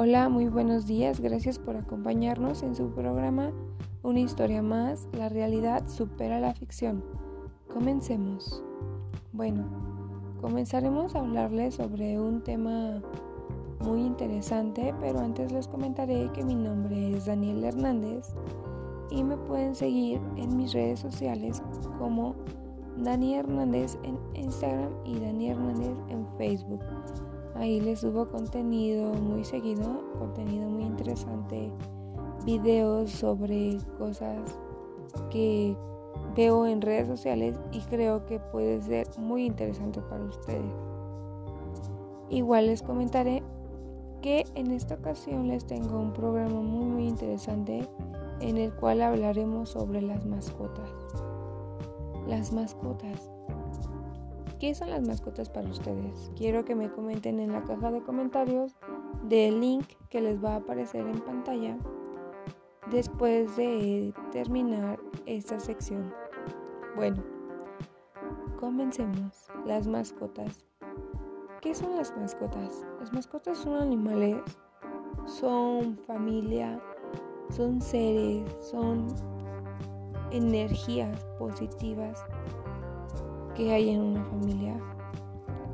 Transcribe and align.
Hola, 0.00 0.28
muy 0.28 0.46
buenos 0.46 0.86
días. 0.86 1.18
Gracias 1.18 1.58
por 1.58 1.76
acompañarnos 1.76 2.62
en 2.62 2.76
su 2.76 2.88
programa 2.90 3.50
Una 4.04 4.20
historia 4.20 4.62
más. 4.62 5.08
La 5.12 5.28
realidad 5.28 5.88
supera 5.88 6.38
la 6.38 6.54
ficción. 6.54 7.02
Comencemos. 7.66 8.62
Bueno, 9.32 9.66
comenzaremos 10.40 11.16
a 11.16 11.18
hablarles 11.18 11.74
sobre 11.74 12.20
un 12.20 12.44
tema 12.44 13.02
muy 13.80 14.02
interesante, 14.02 14.94
pero 15.00 15.18
antes 15.18 15.50
les 15.50 15.66
comentaré 15.66 16.30
que 16.32 16.44
mi 16.44 16.54
nombre 16.54 17.16
es 17.16 17.26
Daniel 17.26 17.64
Hernández 17.64 18.28
y 19.10 19.24
me 19.24 19.36
pueden 19.36 19.74
seguir 19.74 20.20
en 20.36 20.56
mis 20.56 20.74
redes 20.74 21.00
sociales 21.00 21.60
como 21.98 22.36
Dani 22.98 23.34
Hernández 23.34 23.98
en 24.04 24.16
Instagram 24.34 24.92
y 25.04 25.18
Dani 25.18 25.50
Hernández 25.50 25.98
en 26.08 26.24
Facebook. 26.36 26.84
Ahí 27.58 27.80
les 27.80 28.00
subo 28.00 28.28
contenido 28.28 29.12
muy 29.14 29.42
seguido, 29.44 30.00
contenido 30.16 30.68
muy 30.70 30.84
interesante, 30.84 31.72
videos 32.44 33.10
sobre 33.10 33.78
cosas 33.98 34.60
que 35.28 35.76
veo 36.36 36.66
en 36.66 36.80
redes 36.80 37.08
sociales 37.08 37.58
y 37.72 37.80
creo 37.80 38.24
que 38.26 38.38
puede 38.38 38.80
ser 38.80 39.08
muy 39.18 39.44
interesante 39.46 40.00
para 40.02 40.22
ustedes. 40.22 40.72
Igual 42.30 42.66
les 42.66 42.80
comentaré 42.80 43.42
que 44.22 44.44
en 44.54 44.70
esta 44.70 44.94
ocasión 44.94 45.48
les 45.48 45.66
tengo 45.66 45.98
un 45.98 46.12
programa 46.12 46.60
muy 46.60 46.84
muy 46.84 47.08
interesante 47.08 47.88
en 48.40 48.56
el 48.56 48.72
cual 48.72 49.02
hablaremos 49.02 49.70
sobre 49.70 50.00
las 50.00 50.24
mascotas. 50.24 50.90
Las 52.28 52.52
mascotas. 52.52 53.32
¿Qué 54.58 54.74
son 54.74 54.90
las 54.90 55.02
mascotas 55.06 55.48
para 55.48 55.68
ustedes? 55.68 56.32
Quiero 56.36 56.64
que 56.64 56.74
me 56.74 56.90
comenten 56.90 57.38
en 57.38 57.52
la 57.52 57.62
caja 57.62 57.92
de 57.92 58.02
comentarios 58.02 58.74
del 59.22 59.60
link 59.60 59.86
que 60.10 60.20
les 60.20 60.42
va 60.42 60.54
a 60.54 60.56
aparecer 60.56 61.06
en 61.06 61.20
pantalla 61.20 61.78
después 62.90 63.56
de 63.56 64.12
terminar 64.32 64.98
esta 65.26 65.60
sección. 65.60 66.12
Bueno, 66.96 67.22
comencemos. 68.58 69.46
Las 69.64 69.86
mascotas. 69.86 70.64
¿Qué 71.60 71.72
son 71.72 71.94
las 71.94 72.16
mascotas? 72.16 72.84
Las 72.98 73.12
mascotas 73.12 73.58
son 73.58 73.80
animales, 73.80 74.38
son 75.24 75.96
familia, 75.98 76.80
son 77.50 77.80
seres, 77.80 78.44
son 78.60 79.06
energías 80.32 81.24
positivas 81.38 82.24
que 83.58 83.72
hay 83.72 83.90
en 83.90 84.00
una 84.00 84.24
familia. 84.26 84.76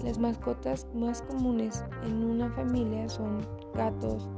Las 0.02 0.18
mascotas 0.18 0.86
más 0.94 1.20
comunes 1.20 1.84
en 2.02 2.24
una 2.24 2.50
familia 2.50 3.06
son 3.10 3.46
gatos, 3.74 4.30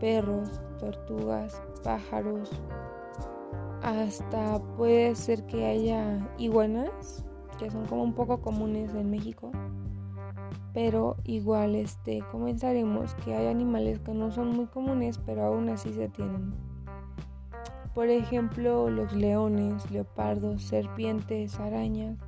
perros, 0.00 0.62
tortugas, 0.78 1.62
pájaros. 1.84 2.50
Hasta 3.82 4.58
puede 4.78 5.14
ser 5.14 5.44
que 5.44 5.66
haya 5.66 6.26
iguanas, 6.38 7.22
que 7.58 7.70
son 7.70 7.84
como 7.84 8.02
un 8.02 8.14
poco 8.14 8.40
comunes 8.40 8.94
en 8.94 9.10
México. 9.10 9.52
Pero 10.72 11.16
igual 11.24 11.74
este 11.74 12.24
comenzaremos 12.32 13.14
que 13.16 13.34
hay 13.34 13.46
animales 13.46 14.00
que 14.00 14.14
no 14.14 14.30
son 14.30 14.56
muy 14.56 14.66
comunes, 14.66 15.18
pero 15.18 15.44
aún 15.44 15.68
así 15.68 15.92
se 15.92 16.08
tienen. 16.08 16.54
Por 17.94 18.08
ejemplo, 18.08 18.88
los 18.88 19.12
leones, 19.12 19.90
leopardos, 19.90 20.62
serpientes, 20.62 21.60
arañas. 21.60 22.25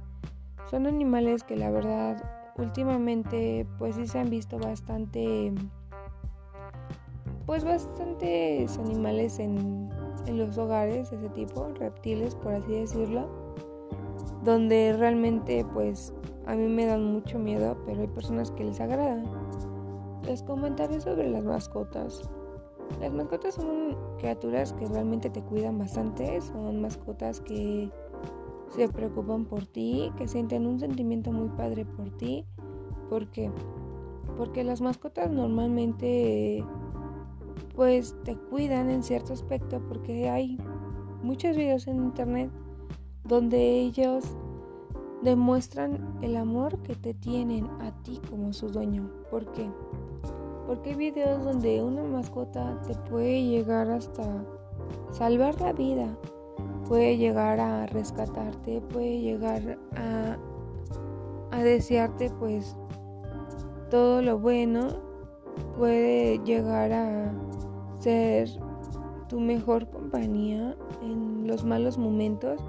Son 0.71 0.87
animales 0.87 1.45
que 1.45 1.57
la 1.57 1.71
verdad 1.71 2.23
últimamente 2.59 3.67
pues 3.79 3.97
sí 3.97 4.07
se 4.07 4.19
han 4.19 4.31
visto 4.31 4.59
bastante 4.59 5.53
pues 7.47 7.65
bastantes 7.65 8.77
animales 8.79 9.39
en, 9.39 9.89
en 10.27 10.39
los 10.39 10.59
hogares 10.59 11.11
de 11.11 11.17
ese 11.17 11.29
tipo, 11.31 11.69
reptiles 11.79 12.35
por 12.35 12.53
así 12.53 12.73
decirlo, 12.73 13.27
donde 14.45 14.95
realmente 14.99 15.65
pues 15.73 16.13
a 16.47 16.55
mí 16.55 16.67
me 16.67 16.87
dan 16.87 17.05
mucho 17.05 17.39
miedo, 17.39 17.77
pero 17.87 18.01
hay 18.03 18.07
personas 18.09 18.51
que 18.51 18.65
les 18.65 18.81
agradan. 18.81 19.25
Les 20.25 20.43
comentaré 20.43 21.01
sobre 21.01 21.29
las 21.29 21.45
mascotas. 21.45 22.29
Las 23.01 23.13
mascotas 23.13 23.55
son 23.55 23.97
criaturas 24.19 24.73
que 24.73 24.87
realmente 24.87 25.31
te 25.31 25.43
cuidan 25.43 25.79
bastante, 25.79 26.41
son 26.41 26.81
mascotas 26.81 27.41
que 27.41 27.91
se 28.71 28.89
preocupan 28.89 29.45
por 29.45 29.67
ti, 29.67 30.13
que 30.17 30.29
sienten 30.29 30.67
un 30.67 30.79
sentimiento 30.81 31.33
muy 31.33 31.49
padre 31.51 31.85
por 31.85 32.11
ti. 32.11 32.45
¿Por 33.09 33.29
qué? 33.31 33.51
Porque 34.37 34.65
las 34.65 34.81
mascotas 34.81 35.31
normalmente 35.31 36.65
pues 37.75 38.17
te 38.25 38.37
cuidan 38.37 38.91
en 38.91 39.03
cierto 39.03 39.33
aspecto 39.33 39.81
porque 39.89 40.29
hay 40.29 40.59
muchos 41.23 41.57
videos 41.57 41.87
en 41.87 41.97
internet 41.97 42.51
donde 43.25 43.81
ellos 43.81 44.25
demuestran 45.23 46.19
el 46.23 46.37
amor 46.37 46.79
que 46.83 46.95
te 46.95 47.15
tienen 47.15 47.67
a 47.81 47.93
ti 48.03 48.21
como 48.31 48.53
su 48.53 48.69
dueño. 48.69 49.11
¿Por 49.31 49.51
qué? 49.53 49.71
Porque 50.67 50.91
hay 50.91 50.97
videos 50.97 51.45
donde 51.45 51.83
una 51.83 52.03
mascota 52.03 52.81
te 52.87 52.95
puede 52.95 53.45
llegar 53.45 53.91
hasta 53.91 54.45
salvar 55.11 55.61
la 55.61 55.73
vida, 55.73 56.17
puede 56.89 57.19
llegar 57.19 57.61
a 57.61 57.87
rescatarte, 57.87 58.81
puede 58.81 59.21
llegar 59.21 59.79
a, 59.95 60.39
a 61.51 61.63
desearte 61.63 62.31
pues 62.31 62.77
todo 63.91 64.23
lo 64.23 64.39
bueno, 64.39 64.89
puede 65.77 66.39
llegar 66.45 66.93
a 66.93 67.33
ser 68.01 68.49
tu 69.29 69.39
mejor 69.39 69.89
compañía 69.91 70.75
en 71.03 71.47
los 71.47 71.65
malos 71.65 71.99
momentos, 71.99 72.61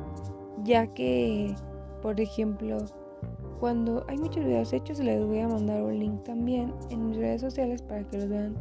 ya 0.64 0.88
que, 0.88 1.56
por 2.02 2.20
ejemplo, 2.20 2.78
cuando 3.60 4.06
hay 4.08 4.18
muchos 4.18 4.44
videos 4.44 4.74
hechos, 4.74 5.00
les 5.00 5.26
voy 5.26 5.40
a 5.40 5.48
mandar 5.48 5.82
un 5.82 5.98
link 6.00 6.24
también 6.24 6.74
en 6.90 7.08
mis 7.08 7.18
redes 7.18 7.42
sociales 7.42 7.82
para 7.82 8.04
que 8.04 8.18
los 8.18 8.30
vean. 8.30 8.56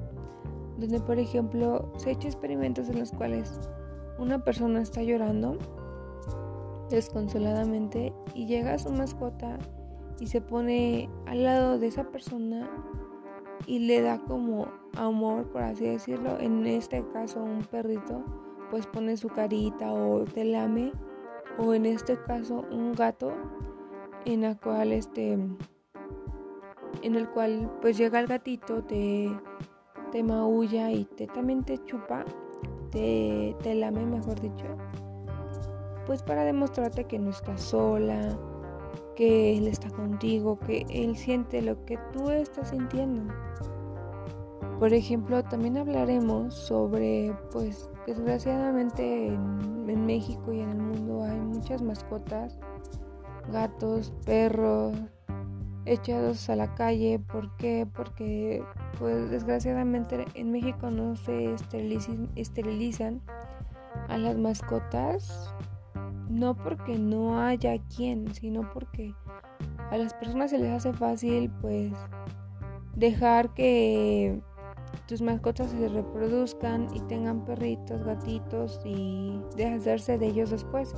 Donde, 0.78 1.00
por 1.00 1.18
ejemplo, 1.18 1.92
se 1.96 2.10
ha 2.10 2.12
hecho 2.12 2.28
experimentos 2.28 2.88
en 2.88 3.00
los 3.00 3.10
cuales 3.10 3.68
una 4.18 4.44
persona 4.44 4.82
está 4.82 5.02
llorando 5.02 5.58
desconsoladamente 6.90 8.12
y 8.34 8.46
llega 8.46 8.78
su 8.78 8.90
mascota 8.90 9.58
y 10.20 10.26
se 10.26 10.40
pone 10.40 11.08
al 11.26 11.44
lado 11.44 11.78
de 11.78 11.86
esa 11.86 12.04
persona 12.04 12.68
y 13.66 13.80
le 13.80 14.00
da 14.00 14.18
como 14.20 14.68
amor, 14.96 15.46
por 15.50 15.62
así 15.62 15.84
decirlo. 15.84 16.38
En 16.40 16.66
este 16.66 17.04
caso, 17.12 17.42
un 17.42 17.62
perrito, 17.62 18.24
pues 18.70 18.86
pone 18.86 19.16
su 19.16 19.28
carita 19.28 19.92
o 19.92 20.24
te 20.24 20.44
lame. 20.44 20.92
O 21.58 21.74
en 21.74 21.86
este 21.86 22.16
caso, 22.16 22.64
un 22.70 22.92
gato 22.92 23.32
en 24.24 24.42
la 24.42 24.54
cual 24.56 24.92
este 24.92 25.38
en 27.02 27.14
el 27.14 27.28
cual 27.28 27.70
pues 27.80 27.96
llega 27.96 28.20
el 28.20 28.26
gatito, 28.26 28.82
te, 28.82 29.28
te 30.10 30.22
maulla 30.22 30.90
y 30.90 31.04
te 31.04 31.26
también 31.26 31.64
te 31.64 31.78
chupa, 31.84 32.24
te, 32.90 33.56
te 33.62 33.74
lame 33.74 34.04
mejor 34.04 34.40
dicho, 34.40 34.66
pues 36.06 36.22
para 36.22 36.44
demostrarte 36.44 37.04
que 37.04 37.18
no 37.18 37.30
estás 37.30 37.60
sola, 37.60 38.38
que 39.14 39.58
él 39.58 39.66
está 39.66 39.90
contigo, 39.90 40.58
que 40.58 40.86
él 40.90 41.16
siente 41.16 41.62
lo 41.62 41.84
que 41.84 41.98
tú 42.12 42.30
estás 42.30 42.70
sintiendo. 42.70 43.32
Por 44.78 44.92
ejemplo, 44.92 45.42
también 45.42 45.76
hablaremos 45.76 46.54
sobre, 46.54 47.34
pues 47.50 47.90
desgraciadamente 48.06 49.28
en, 49.28 49.86
en 49.88 50.06
México 50.06 50.52
y 50.52 50.60
en 50.60 50.70
el 50.70 50.78
mundo 50.78 51.24
hay 51.24 51.40
muchas 51.40 51.82
mascotas 51.82 52.58
gatos, 53.50 54.12
perros 54.24 54.96
echados 55.88 56.48
a 56.50 56.56
la 56.56 56.74
calle. 56.74 57.18
¿Por 57.18 57.56
qué? 57.56 57.86
Porque 57.92 58.62
pues 58.98 59.30
desgraciadamente 59.30 60.24
en 60.34 60.52
México 60.52 60.90
no 60.90 61.16
se 61.16 61.54
esterilizan, 62.36 63.22
a 64.08 64.18
las 64.18 64.36
mascotas. 64.36 65.52
No 66.28 66.54
porque 66.54 66.98
no 66.98 67.40
haya 67.40 67.78
quien, 67.96 68.34
sino 68.34 68.70
porque 68.72 69.14
a 69.90 69.96
las 69.96 70.12
personas 70.14 70.50
se 70.50 70.58
les 70.58 70.70
hace 70.70 70.92
fácil 70.92 71.50
pues 71.62 71.92
dejar 72.94 73.54
que 73.54 74.40
tus 75.06 75.22
mascotas 75.22 75.70
se 75.70 75.88
reproduzcan 75.88 76.88
y 76.94 77.00
tengan 77.00 77.44
perritos, 77.44 78.04
gatitos 78.04 78.80
y 78.84 79.40
deshacerse 79.56 80.18
de 80.18 80.26
ellos 80.26 80.50
después. 80.50 80.94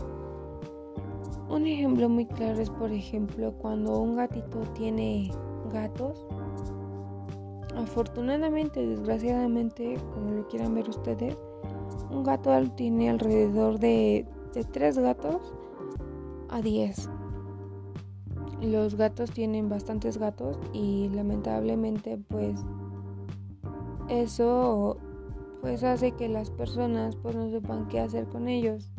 Un 1.50 1.66
ejemplo 1.66 2.08
muy 2.08 2.26
claro 2.26 2.60
es, 2.60 2.70
por 2.70 2.92
ejemplo, 2.92 3.52
cuando 3.58 3.98
un 3.98 4.14
gatito 4.14 4.60
tiene 4.72 5.32
gatos. 5.72 6.24
Afortunadamente, 7.76 8.86
desgraciadamente, 8.86 9.98
como 10.14 10.30
lo 10.30 10.46
quieran 10.46 10.76
ver 10.76 10.88
ustedes, 10.88 11.36
un 12.08 12.22
gato 12.22 12.52
tiene 12.76 13.10
alrededor 13.10 13.80
de, 13.80 14.26
de 14.54 14.62
3 14.62 14.98
gatos 14.98 15.52
a 16.50 16.62
10. 16.62 17.10
Los 18.62 18.94
gatos 18.94 19.32
tienen 19.32 19.68
bastantes 19.68 20.18
gatos 20.18 20.56
y 20.72 21.08
lamentablemente 21.08 22.18
pues 22.28 22.60
eso 24.08 24.98
pues 25.62 25.82
hace 25.82 26.12
que 26.12 26.28
las 26.28 26.50
personas 26.50 27.16
pues 27.16 27.34
no 27.34 27.50
sepan 27.50 27.88
qué 27.88 28.00
hacer 28.00 28.26
con 28.26 28.48
ellos. 28.48 28.92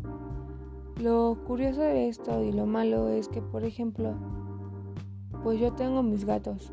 Lo 0.97 1.37
curioso 1.47 1.81
de 1.81 2.09
esto 2.09 2.43
y 2.43 2.51
lo 2.51 2.65
malo 2.65 3.07
es 3.07 3.27
que 3.27 3.41
por 3.41 3.63
ejemplo 3.63 4.13
pues 5.43 5.59
yo 5.59 5.73
tengo 5.73 6.03
mis 6.03 6.25
gatos 6.25 6.71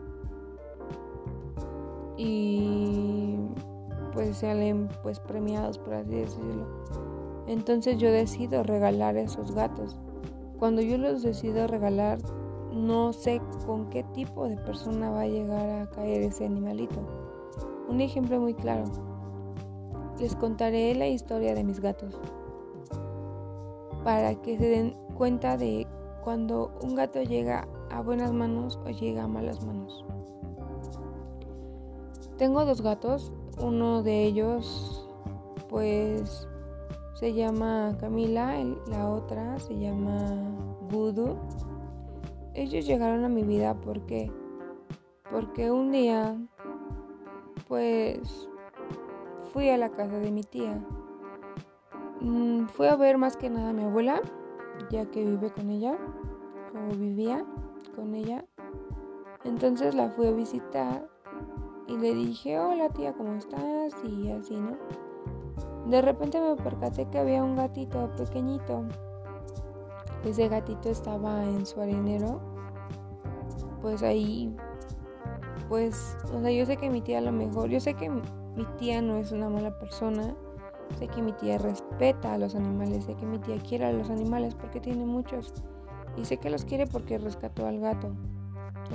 y 2.17 3.37
pues 4.13 4.39
salen 4.39 4.89
pues 5.03 5.21
premiados 5.21 5.79
por 5.79 5.95
así 5.95 6.11
decirlo. 6.11 6.67
Entonces 7.47 7.97
yo 7.97 8.11
decido 8.11 8.63
regalar 8.63 9.17
esos 9.17 9.53
gatos. 9.53 9.97
Cuando 10.59 10.83
yo 10.83 10.99
los 10.99 11.23
decido 11.23 11.67
regalar 11.67 12.19
no 12.73 13.13
sé 13.13 13.41
con 13.65 13.89
qué 13.89 14.03
tipo 14.03 14.47
de 14.47 14.57
persona 14.57 15.11
va 15.11 15.23
a 15.23 15.29
llegar 15.29 15.71
a 15.71 15.91
caer 15.91 16.23
ese 16.23 16.45
animalito. 16.45 17.01
Un 17.89 18.01
ejemplo 18.01 18.39
muy 18.41 18.53
claro. 18.53 18.85
Les 20.21 20.35
contaré 20.37 20.95
la 20.95 21.07
historia 21.07 21.55
de 21.55 21.65
mis 21.65 21.81
gatos 21.81 22.21
para 24.09 24.35
que 24.37 24.57
se 24.57 24.67
den 24.67 24.97
cuenta 25.19 25.59
de 25.59 25.87
cuando 26.25 26.73
un 26.81 26.95
gato 26.95 27.23
llega 27.23 27.69
a 27.91 28.01
buenas 28.01 28.33
manos 28.33 28.81
o 28.87 28.89
llega 28.89 29.25
a 29.25 29.29
malas 29.29 29.63
manos. 29.67 30.03
Tengo 32.39 32.65
dos 32.65 32.81
gatos, 32.81 33.35
uno 33.61 34.03
de 34.03 34.25
ellos 34.25 35.07
pues 35.69 36.49
se 37.17 37.35
llama 37.35 37.99
Camila, 38.01 38.55
la 38.87 39.11
otra 39.11 39.59
se 39.59 39.79
llama 39.79 40.19
Gudu. 40.91 41.37
Ellos 42.55 42.87
llegaron 42.87 43.27
a 43.27 43.29
mi 43.29 43.43
vida 43.43 43.75
porque 43.75 44.33
porque 45.31 45.71
un 45.71 45.93
día 45.93 46.35
pues 47.69 48.49
fui 49.53 49.69
a 49.69 49.77
la 49.77 49.91
casa 49.91 50.19
de 50.19 50.31
mi 50.31 50.45
tía. 50.45 50.83
Mm, 52.21 52.67
fui 52.67 52.89
a 52.89 52.97
ver 52.97 53.17
más 53.17 53.37
que 53.37 53.49
nada 53.49 53.71
a 53.71 53.73
mi 53.73 53.85
abuela, 53.85 54.21
ya 54.91 55.07
que 55.07 55.25
vive 55.25 55.53
con 55.53 55.71
ella, 55.71 55.97
o 56.75 56.95
vivía 56.97 57.45
con 57.95 58.15
ella. 58.15 58.45
Entonces 59.45 59.95
la 59.95 60.11
fui 60.11 60.27
a 60.27 60.33
visitar 60.33 61.09
y 61.87 61.97
le 61.97 62.15
dije, 62.15 62.59
hola 62.59 62.89
tía, 62.91 63.13
¿cómo 63.15 63.35
estás? 63.35 63.95
Y 64.05 64.31
así, 64.31 64.57
¿no? 64.57 64.77
De 65.87 66.03
repente 66.03 66.41
me 66.41 66.57
percaté 66.57 67.07
que 67.09 67.19
había 67.19 67.43
un 67.43 67.57
gatito 67.57 68.11
pequeñito. 68.17 68.85
Ese 70.25 70.49
gatito 70.49 70.91
estaba 70.91 71.45
en 71.45 71.65
su 71.65 71.81
arenero. 71.81 72.41
Pues 73.81 74.03
ahí, 74.03 74.55
pues, 75.69 76.17
o 76.35 76.41
sea, 76.41 76.51
yo 76.51 76.67
sé 76.67 76.77
que 76.77 76.91
mi 76.91 77.01
tía 77.01 77.19
a 77.19 77.23
lo 77.23 77.33
mejor, 77.33 77.71
yo 77.71 77.79
sé 77.79 77.95
que 77.95 78.11
mi 78.11 78.65
tía 78.77 79.01
no 79.01 79.17
es 79.17 79.31
una 79.31 79.49
mala 79.49 79.79
persona. 79.79 80.35
Sé 80.97 81.09
que 81.09 81.23
mi 81.23 81.33
tía 81.33 81.59
respeta 81.59 82.35
a 82.35 82.39
los 82.39 82.55
animales, 82.55 83.05
sé 83.05 83.15
que 83.15 83.27
mi 83.27 83.39
tía 83.39 83.59
quiere 83.59 83.87
a 83.87 83.93
los 83.93 84.11
animales 84.11 84.55
porque 84.55 84.81
tiene 84.81 85.05
muchos. 85.05 85.53
Y 86.17 86.25
sé 86.25 86.39
que 86.39 86.51
los 86.51 86.65
quiere 86.65 86.87
porque 86.87 87.19
rescató 87.19 87.67
al 87.67 87.79
gato. 87.79 88.15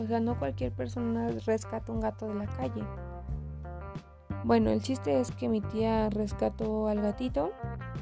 O 0.01 0.05
sea, 0.07 0.19
no 0.19 0.37
cualquier 0.37 0.71
persona 0.71 1.29
rescata 1.45 1.91
un 1.91 2.01
gato 2.01 2.27
de 2.27 2.35
la 2.35 2.47
calle. 2.47 2.83
Bueno, 4.43 4.71
el 4.71 4.81
chiste 4.81 5.19
es 5.19 5.31
que 5.31 5.47
mi 5.47 5.61
tía 5.61 6.09
rescató 6.09 6.87
al 6.87 7.01
gatito. 7.01 7.51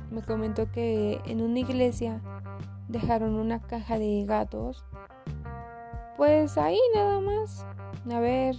Me 0.10 0.24
comentó 0.24 0.72
que 0.72 1.22
en 1.26 1.42
una 1.42 1.60
iglesia 1.60 2.22
dejaron 2.88 3.36
una 3.36 3.60
caja 3.62 4.00
de 4.00 4.26
gatos. 4.26 4.84
Pues 6.18 6.58
ahí 6.58 6.80
nada 6.96 7.20
más. 7.20 7.66
A 8.12 8.20
ver, 8.20 8.56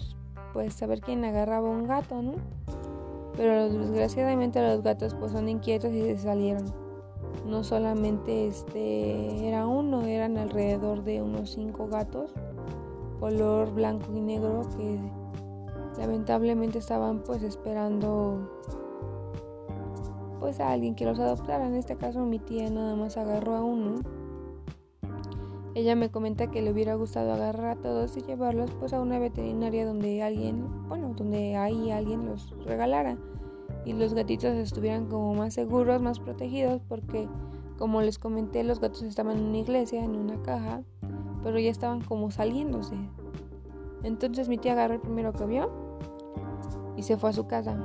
pues 0.53 0.81
a 0.83 0.87
ver 0.87 1.01
quién 1.01 1.25
agarraba 1.25 1.69
un 1.69 1.87
gato, 1.89 2.23
¿no? 2.23 2.35
Pero 3.37 3.69
desgraciadamente 3.69 4.61
los 4.61 4.83
gatos 4.83 5.15
pues 5.15 5.33
son 5.33 5.49
inquietos 5.49 5.93
y 5.93 6.03
se 6.03 6.19
salieron. 6.19 6.65
No 7.47 7.65
solamente 7.65 8.47
este 8.47 9.49
era 9.49 9.67
uno, 9.67 10.05
eran 10.05 10.37
alrededor 10.39 11.03
de 11.03 11.23
unos 11.23 11.51
cinco 11.51 11.89
gatos, 11.89 12.33
color 13.19 13.73
blanco 13.73 14.13
y 14.15 14.21
negro 14.21 14.63
que 14.77 14.99
lamentablemente 15.99 16.79
estaban 16.79 17.21
pues 17.21 17.43
esperando 17.43 18.51
pues 20.41 20.61
a 20.61 20.71
alguien 20.71 20.95
que 20.95 21.05
los 21.05 21.19
adoptara. 21.19 21.67
En 21.67 21.75
este 21.75 21.97
caso 21.97 22.25
mi 22.25 22.39
tía 22.39 22.71
nada 22.71 22.95
más 22.97 23.17
agarró 23.17 23.55
a 23.57 23.65
uno. 23.65 24.01
Ella 25.75 25.97
me 25.97 26.11
comenta 26.11 26.51
que 26.51 26.61
le 26.61 26.71
hubiera 26.71 26.95
gustado 26.97 27.33
agarrar 27.33 27.79
a 27.79 27.81
todos 27.81 28.15
y 28.19 28.21
llevarlos 28.21 28.71
pues 28.79 28.93
a 28.93 29.01
una 29.01 29.19
veterinaria 29.19 29.87
donde 29.87 30.23
alguien, 30.23 30.67
bueno, 30.87 31.15
donde 31.17 31.57
alguien 31.57 32.27
los 32.27 32.55
regalara 32.67 33.17
y 33.87 33.95
los 33.95 34.13
gatitos 34.13 34.53
estuvieran 34.53 35.07
como 35.07 35.35
más 35.35 35.55
seguros, 35.55 36.03
más 36.03 36.21
protegidos 36.21 36.83
porque 36.89 37.27
como 37.79 38.03
les 38.03 38.19
comenté 38.19 38.63
los 38.65 38.81
gatos 38.81 39.03
estaban 39.03 39.39
en 39.39 39.47
una 39.47 39.59
iglesia, 39.59 40.05
en 40.05 40.15
una 40.15 40.43
caja, 40.43 40.83
pero 41.43 41.59
ya 41.59 41.71
estaban 41.71 42.03
como 42.03 42.31
saliéndose. 42.31 42.95
Entonces 44.03 44.51
mi 44.51 44.59
tía 44.59 44.73
agarró 44.73 44.95
el 44.95 45.01
primero 45.01 45.33
que 45.33 45.47
vio 45.47 45.71
y 46.99 47.03
se 47.03 47.17
fue 47.17 47.31
a 47.31 47.33
su 47.33 47.47
casa. 47.47 47.77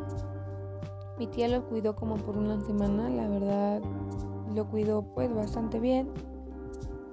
Mi 1.18 1.28
tía 1.28 1.48
lo 1.48 1.64
cuidó 1.64 1.96
como 1.96 2.18
por 2.18 2.38
una 2.38 2.60
semana, 2.60 3.10
la 3.10 3.30
verdad 3.30 3.82
lo 4.54 4.66
cuidó 4.68 5.04
pues 5.04 5.34
bastante 5.34 5.80
bien 5.80 6.10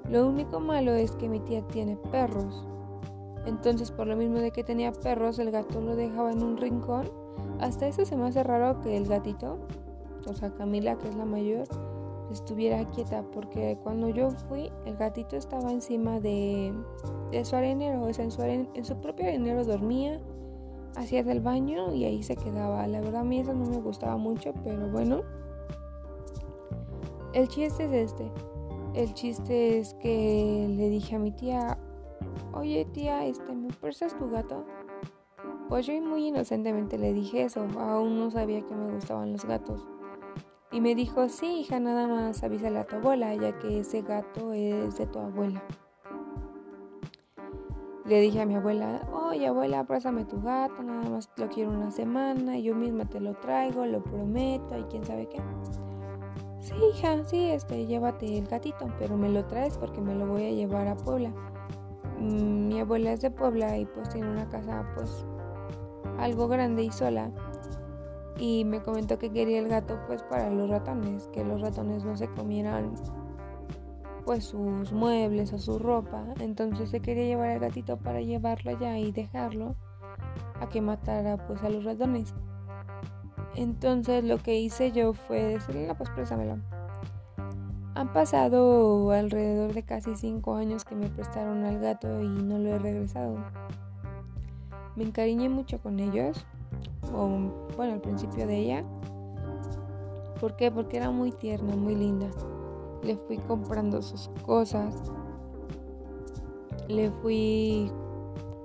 lo 0.09 0.29
único 0.29 0.61
malo 0.61 0.93
es 0.93 1.13
que 1.13 1.29
mi 1.29 1.41
tía 1.41 1.63
tiene 1.69 1.97
perros. 1.97 2.67
Entonces, 3.47 3.91
por 3.91 4.07
lo 4.07 4.17
mismo 4.17 4.39
de 4.39 4.51
que 4.51 4.65
tenía 4.65 4.93
perros, 4.93 5.39
el 5.39 5.51
gato 5.51 5.81
lo 5.81 5.97
dejaba 5.97 6.33
en 6.33 6.43
un 6.43 6.57
rincón. 6.57 7.11
Hasta 7.61 7.87
eso 7.87 8.05
se 8.05 8.17
me 8.17 8.27
hace 8.27 8.43
raro 8.43 8.81
que 8.81 8.97
el 8.97 9.07
gatito, 9.07 9.59
o 10.27 10.35
sea, 10.35 10.51
Camila, 10.55 10.97
que 10.97 11.09
es 11.09 11.17
la 11.17 11.25
mayor, 11.25 11.67
estuviera 12.31 12.85
quieta, 12.91 13.23
porque 13.33 13.79
cuando 13.83 14.09
yo 14.09 14.31
fui, 14.49 14.71
el 14.87 14.97
gatito 14.97 15.37
estaba 15.37 15.71
encima 15.71 16.21
de, 16.21 16.75
su 17.43 17.57
arenero, 17.57 18.03
o 18.03 18.13
sea, 18.13 18.25
en 18.25 18.31
su, 18.31 18.43
en 18.43 18.85
su 18.85 18.97
propio 19.01 19.27
arenero 19.27 19.65
dormía, 19.65 20.21
hacía 20.97 21.23
del 21.23 21.41
baño 21.41 21.93
y 21.95 22.05
ahí 22.05 22.23
se 22.23 22.37
quedaba. 22.37 22.87
La 22.87 23.01
verdad, 23.01 23.23
a 23.23 23.25
mí 23.25 23.41
eso 23.41 23.53
no 23.53 23.67
me 23.67 23.79
gustaba 23.79 24.17
mucho, 24.17 24.53
pero 24.63 24.89
bueno. 24.89 25.23
El 27.33 27.49
chiste 27.49 27.85
es 27.85 28.13
este. 28.13 28.31
El 28.95 29.13
chiste 29.13 29.81
es 29.81 29.95
que 29.95 30.67
le 30.71 30.89
dije 30.89 31.17
a 31.17 31.19
mi 31.19 31.33
tía, 31.33 31.77
oye 32.53 32.85
tía, 32.85 33.27
este, 33.27 33.53
¿me 33.53 33.69
prestas 33.73 34.17
tu 34.17 34.31
gato? 34.31 34.65
Pues 35.69 35.87
yo 35.87 36.01
muy 36.01 36.29
inocentemente 36.29 36.97
le 36.97 37.13
dije 37.13 37.43
eso, 37.43 37.67
aún 37.77 38.21
no 38.21 38.31
sabía 38.31 38.63
que 38.63 38.73
me 38.73 38.93
gustaban 38.93 39.33
los 39.33 39.45
gatos. 39.45 39.85
Y 40.71 40.81
me 40.81 40.95
dijo, 40.95 41.29
sí, 41.29 41.61
hija, 41.61 41.81
nada 41.81 42.07
más 42.07 42.45
avísale 42.45 42.79
a 42.79 42.87
tu 42.87 42.95
abuela, 42.95 43.35
ya 43.35 43.59
que 43.59 43.81
ese 43.81 44.03
gato 44.03 44.53
es 44.53 44.97
de 44.97 45.07
tu 45.09 45.19
abuela. 45.19 45.65
Le 48.05 48.21
dije 48.21 48.43
a 48.43 48.47
mi 48.47 48.55
abuela, 48.55 49.09
oye 49.13 49.49
abuela, 49.49 49.83
préstame 49.85 50.25
tu 50.25 50.41
gato, 50.41 50.85
nada 50.85 51.11
más 51.11 51.29
lo 51.37 51.49
quiero 51.49 51.71
una 51.71 51.91
semana, 51.91 52.59
yo 52.59 52.77
misma 52.77 53.07
te 53.07 53.19
lo 53.19 53.35
traigo, 53.35 53.87
lo 53.87 54.05
prometo 54.05 54.79
y 54.79 54.85
quién 54.85 55.05
sabe 55.05 55.29
qué. 55.29 55.43
Sí, 56.65 56.73
hija, 56.95 57.23
sí, 57.25 57.51
este, 57.51 57.85
llévate 57.85 58.39
el 58.39 58.47
gatito, 58.47 58.87
pero 58.99 59.19
me 59.19 59.29
lo 59.29 59.45
traes 59.45 59.77
porque 59.77 60.01
me 60.01 60.15
lo 60.15 60.27
voy 60.27 60.47
a 60.47 60.51
llevar 60.51 60.89
a 60.89 60.97
Puebla. 60.97 61.29
Mm, 62.19 62.69
mi 62.69 62.81
abuela 62.81 63.13
es 63.13 63.21
de 63.21 63.31
Puebla 63.31 63.77
y 63.77 63.85
pues 63.85 64.09
tiene 64.09 64.31
una 64.31 64.49
casa 64.49 64.89
pues 64.95 65.27
algo 66.19 66.49
grande 66.49 66.85
y 66.85 66.91
sola. 66.91 67.31
Y 68.39 68.65
me 68.65 68.83
comentó 68.83 69.19
que 69.19 69.31
quería 69.31 69.59
el 69.59 69.69
gato 69.69 70.01
pues 70.07 70.23
para 70.23 70.49
los 70.49 70.71
ratones, 70.71 71.29
que 71.35 71.45
los 71.45 71.61
ratones 71.61 72.03
no 72.03 72.17
se 72.17 72.29
comieran 72.29 72.95
pues 74.25 74.45
sus 74.45 74.91
muebles 74.91 75.53
o 75.53 75.59
su 75.59 75.79
ropa. 75.79 76.25
Entonces 76.41 76.89
se 76.89 77.01
quería 77.01 77.27
llevar 77.27 77.51
el 77.51 77.61
gatito 77.61 77.99
para 77.99 78.23
llevarlo 78.23 78.71
allá 78.71 78.97
y 78.97 79.13
dejarlo 79.13 79.77
a 80.63 80.69
que 80.71 80.81
matara 80.81 81.37
pues 81.47 81.63
a 81.63 81.69
los 81.69 81.85
ratones. 81.85 82.35
Entonces 83.57 84.25
lo 84.25 84.39
que 84.39 84.59
hice 84.59 84.91
yo 84.93 85.13
fue 85.13 85.43
decirle, 85.43 85.87
no, 85.87 85.97
pues 85.97 86.11
préstamelo. 86.11 86.59
Han 87.95 88.13
pasado 88.13 89.13
alrededor 89.13 89.73
de 89.73 89.85
casi 89.85 90.17
5 90.17 90.57
años 90.57 90.85
que 90.85 90.97
me 90.97 91.09
prestaron 91.09 91.65
al 91.65 91.79
gato 91.79 92.21
y 92.21 92.27
no 92.27 92.59
lo 92.59 92.71
he 92.71 92.79
regresado. 92.79 93.37
Me 94.97 95.05
encariñé 95.05 95.49
mucho 95.49 95.81
con 95.81 96.01
ellos, 96.01 96.45
o 97.13 97.29
bueno, 97.77 97.93
al 97.95 98.01
principio 98.01 98.47
de 98.47 98.57
ella. 98.57 98.85
¿Por 100.41 100.57
qué? 100.57 100.73
Porque 100.73 100.97
era 100.97 101.11
muy 101.11 101.31
tierna, 101.31 101.77
muy 101.77 101.95
linda. 101.95 102.27
Le 103.05 103.17
fui 103.17 103.39
comprando 103.39 104.03
sus 104.03 104.29
cosas. 104.45 104.95
Le 106.89 107.11
fui 107.23 107.91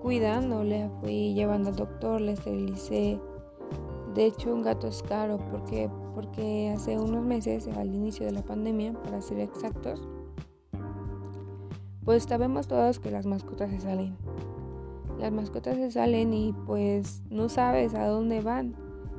cuidando, 0.02 0.64
le 0.64 0.90
fui 1.00 1.34
llevando 1.36 1.70
al 1.70 1.76
doctor, 1.76 2.20
le 2.20 2.32
esterilicé, 2.34 3.20
de 4.14 4.26
hecho, 4.26 4.54
un 4.54 4.64
gato 4.64 4.88
es 4.88 5.04
caro 5.04 5.38
porque, 5.52 5.90
porque 6.16 6.74
hace 6.76 6.98
unos 6.98 7.24
meses, 7.24 7.68
al 7.68 7.94
inicio 7.94 8.26
de 8.26 8.32
la 8.32 8.42
pandemia, 8.42 8.94
para 8.94 9.22
ser 9.22 9.40
exactos, 9.40 10.08
pues 12.04 12.24
sabemos 12.24 12.68
todos 12.68 13.00
que 13.00 13.12
las 13.12 13.26
mascotas 13.26 13.70
se 13.70 13.80
salen. 13.82 14.18
Las 15.20 15.32
mascotas 15.32 15.76
se 15.76 15.92
salen 15.92 16.34
y 16.34 16.54
pues 16.66 17.22
no 17.30 17.50
sabes 17.50 17.94
a 17.94 18.08
dónde 18.08 18.42
van. 18.42 18.76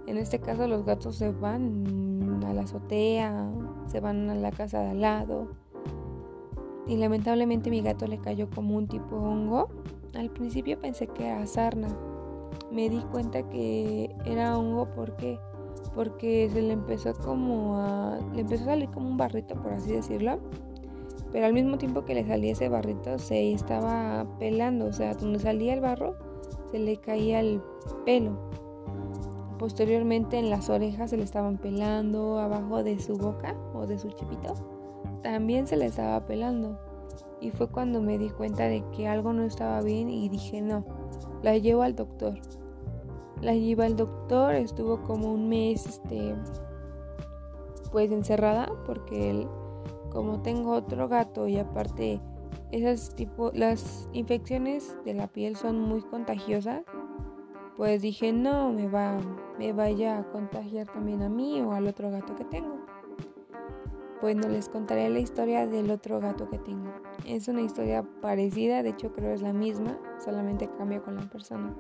En 0.07 0.17
este 0.17 0.41
caso 0.41 0.67
los 0.67 0.85
gatos 0.85 1.17
se 1.17 1.31
van 1.31 2.43
a 2.45 2.53
la 2.53 2.63
azotea, 2.63 3.49
se 3.87 4.01
van 4.01 4.29
a 4.29 4.35
la 4.35 4.51
casa 4.51 4.81
de 4.81 4.91
al 4.91 5.01
lado. 5.03 5.49
Y 6.89 6.97
lamentablemente 6.97 7.71
mi 7.71 7.83
gato 7.83 8.09
le 8.09 8.19
cayó 8.19 8.51
como 8.51 8.77
un 8.77 8.89
tipo 8.89 9.15
hongo. 9.15 9.69
Al 10.15 10.31
principio 10.31 10.81
pensé 10.81 11.07
que 11.07 11.29
era 11.29 11.47
sarna. 11.47 11.89
Me 12.71 12.89
di 12.89 13.01
cuenta 13.11 13.43
que 13.49 14.15
era 14.25 14.59
hongo 14.59 14.89
porque 14.95 15.39
porque 15.95 16.49
se 16.53 16.63
le 16.63 16.73
empezó 16.73 17.15
como 17.15 17.77
a 17.79 18.19
le 18.33 18.43
empezó 18.43 18.63
a 18.65 18.67
salir 18.67 18.91
como 18.91 19.09
un 19.09 19.17
barrito 19.17 19.55
por 19.57 19.73
así 19.73 19.91
decirlo 19.91 20.39
pero 21.33 21.47
al 21.47 21.53
mismo 21.53 21.79
tiempo 21.79 22.05
que 22.05 22.15
le 22.15 22.27
salía 22.27 22.53
ese 22.53 22.69
barrito 22.69 23.19
se 23.19 23.53
estaba 23.53 24.27
pelando, 24.39 24.87
o 24.87 24.93
sea, 24.93 25.15
donde 25.15 25.39
salía 25.39 25.75
el 25.75 25.81
barro 25.81 26.17
se 26.73 26.79
le 26.79 26.97
caía 26.97 27.41
el 27.41 27.63
pelo. 28.05 28.37
Posteriormente 29.59 30.39
en 30.39 30.51
las 30.51 30.71
orejas 30.71 31.11
se 31.11 31.17
le 31.17 31.25
estaban 31.25 31.59
pelando, 31.59 32.39
abajo 32.39 32.83
de 32.83 32.99
su 32.99 33.17
boca 33.17 33.55
o 33.75 33.87
de 33.87 33.99
su 33.99 34.11
chipito 34.11 34.55
también 35.23 35.67
se 35.67 35.77
le 35.77 35.87
estaba 35.87 36.25
pelando. 36.25 36.79
Y 37.41 37.51
fue 37.51 37.69
cuando 37.69 38.03
me 38.03 38.19
di 38.19 38.31
cuenta 38.31 38.65
de 38.65 38.85
que 38.91 39.09
algo 39.09 39.33
no 39.33 39.43
estaba 39.43 39.81
bien 39.83 40.11
y 40.11 40.29
dije, 40.29 40.61
no, 40.61 40.85
la 41.43 41.57
llevo 41.57 41.83
al 41.83 41.95
doctor. 41.95 42.35
La 43.41 43.55
llevo 43.55 43.83
al 43.83 43.97
doctor, 43.97 44.55
estuvo 44.55 45.03
como 45.03 45.33
un 45.33 45.49
mes, 45.49 45.87
este, 45.87 46.35
pues 47.91 48.11
encerrada 48.13 48.71
porque 48.87 49.31
él 49.31 49.49
como 50.11 50.43
tengo 50.43 50.73
otro 50.73 51.09
gato 51.09 51.47
y 51.47 51.59
aparte 51.59 52.21
esas 52.73 53.15
tipo 53.15 53.51
las 53.55 54.09
infecciones 54.13 54.97
de 55.05 55.15
la 55.15 55.29
piel 55.29 55.57
son 55.57 55.81
muy 55.81 56.03
contagiosas, 56.03 56.83
pues 57.77 58.03
dije, 58.03 58.33
no, 58.33 58.73
me 58.73 58.89
va 58.89 59.19
me 59.59 59.73
vaya 59.73 60.19
a 60.19 60.25
contagiar 60.31 60.87
también 60.87 61.23
a 61.23 61.29
mí 61.29 61.61
o 61.61 61.73
al 61.73 61.87
otro 61.87 62.11
gato 62.11 62.35
que 62.35 62.45
tengo. 62.45 62.80
Pues 64.21 64.37
no 64.37 64.49
les 64.49 64.69
contaré 64.69 65.09
la 65.09 65.19
historia 65.19 65.67
del 65.67 65.91
otro 65.91 66.21
gato 66.21 66.49
que 66.51 66.59
tengo. 66.59 66.91
Es 67.27 67.49
una 67.49 67.63
historia 67.63 68.05
parecida, 68.21 68.83
de 68.83 68.91
hecho 68.91 69.13
creo 69.13 69.33
es 69.33 69.41
la 69.41 69.53
misma, 69.53 69.99
solamente 70.23 70.69
cambia 70.77 71.01
con 71.01 71.17
la 71.17 71.23
persona. 71.23 71.75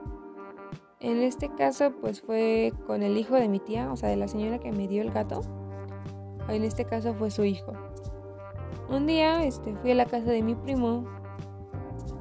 En 1.00 1.22
este 1.22 1.48
caso 1.54 1.92
pues 2.00 2.22
fue 2.22 2.72
con 2.86 3.02
el 3.02 3.16
hijo 3.16 3.34
de 3.34 3.48
mi 3.48 3.58
tía, 3.58 3.92
o 3.92 3.96
sea, 3.96 4.08
de 4.08 4.16
la 4.16 4.28
señora 4.28 4.58
que 4.58 4.72
me 4.72 4.88
dio 4.88 5.02
el 5.02 5.10
gato. 5.10 5.42
En 6.48 6.64
este 6.64 6.84
caso 6.84 7.14
fue 7.14 7.30
su 7.30 7.44
hijo. 7.44 7.72
Un 8.88 9.06
día 9.06 9.44
este, 9.44 9.76
fui 9.76 9.92
a 9.92 9.94
la 9.94 10.06
casa 10.06 10.30
de 10.30 10.42
mi 10.42 10.54
primo, 10.54 11.04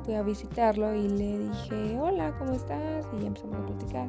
fui 0.03 0.13
a 0.13 0.21
visitarlo 0.21 0.93
y 0.93 1.09
le 1.09 1.39
dije, 1.39 1.99
hola, 1.99 2.38
¿cómo 2.38 2.53
estás? 2.53 3.07
Y 3.17 3.21
ya 3.21 3.27
empezamos 3.27 3.57
a 3.57 3.65
platicar. 3.65 4.07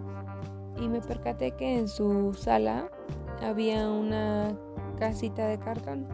Y 0.79 0.89
me 0.89 1.01
percaté 1.01 1.53
que 1.53 1.79
en 1.79 1.89
su 1.89 2.35
sala 2.35 2.91
había 3.43 3.89
una 3.89 4.57
casita 5.01 5.49
de 5.49 5.59
cartón. 5.59 6.07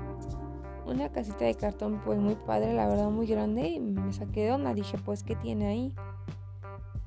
Una 0.87 1.11
casita 1.11 1.45
de 1.45 1.57
cartón 1.57 2.01
pues 2.05 2.21
muy 2.21 2.37
padre, 2.37 2.73
la 2.73 2.87
verdad 2.87 3.11
muy 3.11 3.27
grande 3.27 3.69
y 3.69 3.81
me 3.81 4.13
saqué 4.13 4.45
de 4.45 4.53
onda. 4.53 4.73
Dije, 4.73 4.97
pues, 5.05 5.25
¿qué 5.25 5.35
tiene 5.35 5.67
ahí? 5.67 5.95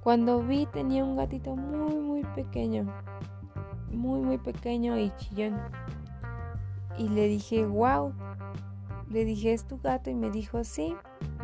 Cuando 0.04 0.44
vi 0.44 0.66
tenía 0.66 1.04
un 1.04 1.16
gatito 1.16 1.56
muy, 1.56 1.96
muy 1.96 2.24
pequeño. 2.36 2.94
Muy, 3.90 4.20
muy 4.22 4.38
pequeño 4.38 5.00
y 5.00 5.12
chillón. 5.16 5.58
Y 6.98 7.08
le 7.08 7.30
dije, 7.30 7.66
wow, 7.66 8.14
le 9.10 9.24
dije, 9.24 9.54
¿es 9.54 9.66
tu 9.66 9.80
gato? 9.80 10.10
Y 10.10 10.16
me 10.16 10.30
dijo, 10.30 10.64
sí. 10.66 10.94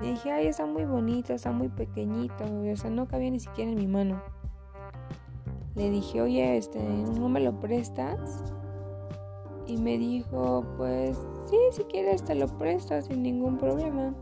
Le 0.02 0.12
dije, 0.12 0.34
ay, 0.34 0.48
está 0.48 0.66
muy 0.66 0.84
bonito, 0.84 1.34
está 1.34 1.52
muy 1.54 1.70
pequeñito. 1.70 2.44
O 2.44 2.76
sea, 2.76 2.90
no 2.90 3.08
cabía 3.08 3.32
ni 3.32 3.40
siquiera 3.40 3.72
en 3.72 3.78
mi 3.78 3.88
mano. 3.88 4.22
Le 5.76 5.90
dije, 5.90 6.22
oye, 6.22 6.58
este, 6.58 6.80
¿no 6.80 7.30
me 7.30 7.40
lo 7.40 7.58
prestas? 7.62 8.54
Y 9.68 9.78
me 9.78 9.98
dijo, 9.98 10.64
pues 10.78 11.18
sí, 11.50 11.58
si 11.72 11.84
quieres 11.84 12.24
te 12.24 12.36
lo 12.36 12.48
presto 12.48 13.02
sin 13.02 13.24
ningún 13.24 13.58
problema. 13.58 14.14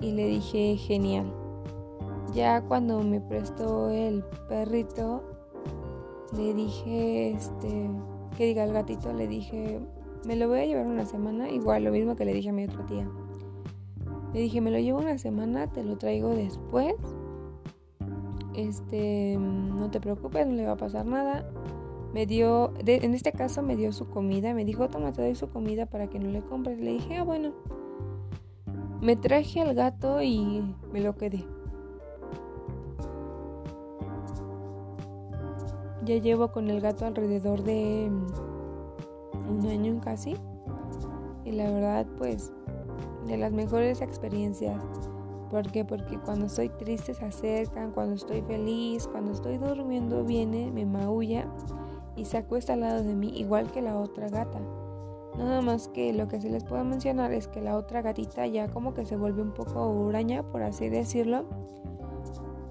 Y 0.00 0.12
le 0.12 0.26
dije, 0.26 0.76
genial. 0.76 1.32
Ya 2.34 2.62
cuando 2.62 3.02
me 3.02 3.20
prestó 3.20 3.90
el 3.90 4.22
perrito, 4.48 5.22
le 6.36 6.54
dije, 6.54 7.32
este, 7.32 7.90
que 8.36 8.46
diga 8.46 8.64
el 8.64 8.72
gatito, 8.72 9.12
le 9.12 9.26
dije, 9.26 9.80
me 10.24 10.36
lo 10.36 10.48
voy 10.48 10.60
a 10.60 10.66
llevar 10.66 10.86
una 10.86 11.04
semana, 11.04 11.50
igual 11.50 11.84
lo 11.84 11.90
mismo 11.90 12.14
que 12.14 12.24
le 12.24 12.32
dije 12.32 12.50
a 12.50 12.52
mi 12.52 12.64
otra 12.64 12.86
tía. 12.86 13.08
Le 14.32 14.40
dije, 14.40 14.60
me 14.60 14.70
lo 14.70 14.78
llevo 14.78 15.00
una 15.00 15.18
semana, 15.18 15.66
te 15.66 15.82
lo 15.82 15.98
traigo 15.98 16.28
después. 16.30 16.94
Este, 18.54 19.36
no 19.38 19.90
te 19.90 20.00
preocupes, 20.00 20.46
no 20.46 20.52
le 20.54 20.66
va 20.66 20.72
a 20.72 20.76
pasar 20.76 21.04
nada. 21.06 21.50
Me 22.12 22.26
dio, 22.26 22.72
en 22.84 23.14
este 23.14 23.32
caso 23.32 23.62
me 23.62 23.76
dio 23.76 23.92
su 23.92 24.08
comida, 24.08 24.52
me 24.52 24.64
dijo, 24.64 24.88
toma, 24.88 25.12
te 25.12 25.22
doy 25.22 25.36
su 25.36 25.48
comida 25.48 25.86
para 25.86 26.08
que 26.08 26.18
no 26.18 26.28
le 26.28 26.42
compres. 26.42 26.80
Le 26.80 26.92
dije, 26.92 27.16
ah, 27.16 27.22
bueno. 27.22 27.52
Me 29.00 29.16
traje 29.16 29.60
al 29.60 29.74
gato 29.74 30.20
y 30.20 30.74
me 30.92 31.00
lo 31.00 31.16
quedé. 31.16 31.44
Ya 36.04 36.16
llevo 36.16 36.50
con 36.50 36.68
el 36.68 36.80
gato 36.80 37.06
alrededor 37.06 37.62
de 37.62 38.10
un 39.48 39.66
año 39.66 40.00
casi. 40.02 40.34
Y 41.44 41.52
la 41.52 41.70
verdad, 41.70 42.06
pues, 42.18 42.52
de 43.26 43.36
las 43.36 43.52
mejores 43.52 44.00
experiencias. 44.00 44.82
¿Por 45.50 45.70
qué? 45.70 45.84
Porque 45.84 46.18
cuando 46.18 46.46
estoy 46.46 46.68
triste 46.68 47.14
se 47.14 47.24
acercan, 47.24 47.92
cuando 47.92 48.14
estoy 48.14 48.42
feliz, 48.42 49.06
cuando 49.06 49.32
estoy 49.32 49.58
durmiendo 49.58 50.24
viene, 50.24 50.70
me 50.70 50.86
maulla 50.86 51.46
y 52.16 52.24
se 52.24 52.38
acuesta 52.38 52.74
al 52.74 52.80
lado 52.80 53.02
de 53.02 53.14
mí, 53.14 53.32
igual 53.36 53.70
que 53.70 53.82
la 53.82 53.98
otra 53.98 54.28
gata. 54.28 54.60
Nada 55.38 55.62
más 55.62 55.88
que 55.88 56.12
lo 56.12 56.28
que 56.28 56.40
se 56.40 56.50
les 56.50 56.64
puedo 56.64 56.84
mencionar 56.84 57.32
es 57.32 57.48
que 57.48 57.60
la 57.60 57.76
otra 57.76 58.02
gatita 58.02 58.46
ya 58.46 58.68
como 58.68 58.94
que 58.94 59.06
se 59.06 59.16
volvió 59.16 59.42
un 59.42 59.52
poco 59.52 59.88
huraña, 59.88 60.42
por 60.42 60.62
así 60.62 60.88
decirlo, 60.88 61.44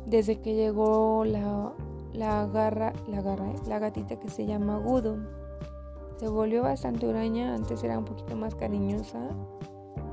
desde 0.05 0.41
que 0.41 0.55
llegó 0.55 1.23
la, 1.25 1.73
la 2.13 2.45
garra, 2.47 2.93
la 3.07 3.21
garra, 3.21 3.51
¿eh? 3.51 3.55
la 3.67 3.79
gatita 3.79 4.19
que 4.19 4.29
se 4.29 4.45
llama 4.45 4.77
Gudo. 4.77 5.17
Se 6.17 6.27
volvió 6.27 6.63
bastante 6.63 7.07
huraña, 7.07 7.55
antes 7.55 7.83
era 7.83 7.97
un 7.97 8.05
poquito 8.05 8.35
más 8.35 8.55
cariñosa. 8.55 9.29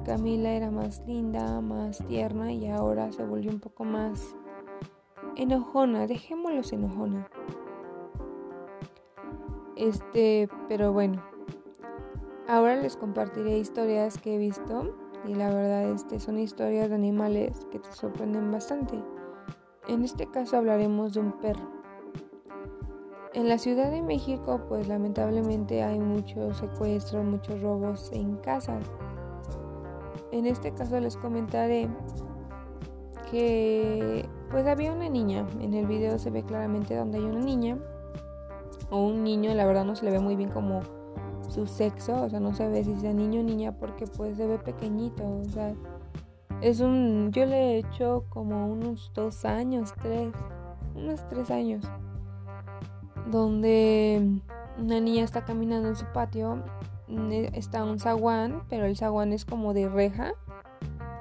Camila 0.04 0.50
era 0.50 0.70
más 0.70 1.02
linda, 1.04 1.60
más 1.60 1.98
tierna 2.06 2.52
y 2.52 2.68
ahora 2.68 3.10
se 3.10 3.24
volvió 3.24 3.50
un 3.50 3.58
poco 3.58 3.84
más 3.84 4.36
enojona, 5.34 6.06
dejémoslo 6.06 6.62
enojona. 6.70 7.28
Este, 9.76 10.48
pero 10.68 10.92
bueno. 10.92 11.22
Ahora 12.48 12.76
les 12.76 12.96
compartiré 12.96 13.58
historias 13.58 14.18
que 14.18 14.36
he 14.36 14.38
visto 14.38 14.94
y 15.26 15.34
la 15.34 15.50
verdad 15.50 15.90
este 15.90 16.20
son 16.20 16.38
historias 16.38 16.88
de 16.88 16.94
animales 16.94 17.66
que 17.70 17.80
te 17.80 17.92
sorprenden 17.92 18.52
bastante. 18.52 19.02
En 19.88 20.04
este 20.04 20.26
caso 20.26 20.56
hablaremos 20.56 21.14
de 21.14 21.20
un 21.20 21.32
perro. 21.32 21.68
En 23.34 23.48
la 23.48 23.58
Ciudad 23.58 23.90
de 23.90 24.00
México, 24.00 24.62
pues 24.68 24.88
lamentablemente 24.88 25.82
hay 25.82 25.98
muchos 25.98 26.56
secuestros, 26.56 27.24
muchos 27.24 27.60
robos 27.60 28.10
en 28.12 28.36
casas. 28.36 28.82
En 30.32 30.46
este 30.46 30.72
caso 30.72 30.98
les 31.00 31.16
comentaré 31.16 31.88
que 33.30 34.26
pues 34.50 34.66
había 34.66 34.92
una 34.92 35.08
niña. 35.08 35.46
En 35.60 35.74
el 35.74 35.86
video 35.86 36.18
se 36.18 36.30
ve 36.30 36.44
claramente 36.44 36.94
donde 36.94 37.18
hay 37.18 37.24
una 37.24 37.40
niña 37.40 37.76
o 38.90 39.04
un 39.04 39.24
niño, 39.24 39.54
la 39.54 39.66
verdad 39.66 39.84
no 39.84 39.96
se 39.96 40.04
le 40.04 40.10
ve 40.10 40.20
muy 40.20 40.36
bien 40.36 40.50
como 40.50 40.80
su 41.48 41.66
sexo, 41.66 42.22
o 42.22 42.30
sea, 42.30 42.40
no 42.40 42.54
se 42.54 42.68
ve 42.68 42.84
si 42.84 42.96
sea 42.96 43.12
niño 43.12 43.40
o 43.40 43.44
niña 43.44 43.72
porque 43.72 44.06
pues 44.06 44.36
se 44.36 44.46
ve 44.46 44.58
pequeñito, 44.58 45.24
o 45.24 45.44
sea, 45.44 45.74
es 46.60 46.80
un, 46.80 47.30
yo 47.32 47.46
le 47.46 47.56
he 47.56 47.78
hecho 47.78 48.24
como 48.30 48.66
unos 48.66 49.10
dos 49.14 49.44
años, 49.44 49.92
tres, 50.00 50.32
unos 50.94 51.26
tres 51.28 51.50
años 51.50 51.84
donde 53.30 54.40
una 54.78 55.00
niña 55.00 55.24
está 55.24 55.44
caminando 55.44 55.88
en 55.88 55.96
su 55.96 56.06
patio, 56.06 56.62
está 57.52 57.84
un 57.84 57.98
zaguán, 57.98 58.62
pero 58.68 58.86
el 58.86 58.96
zaguán 58.96 59.32
es 59.32 59.44
como 59.44 59.74
de 59.74 59.88
reja, 59.88 60.32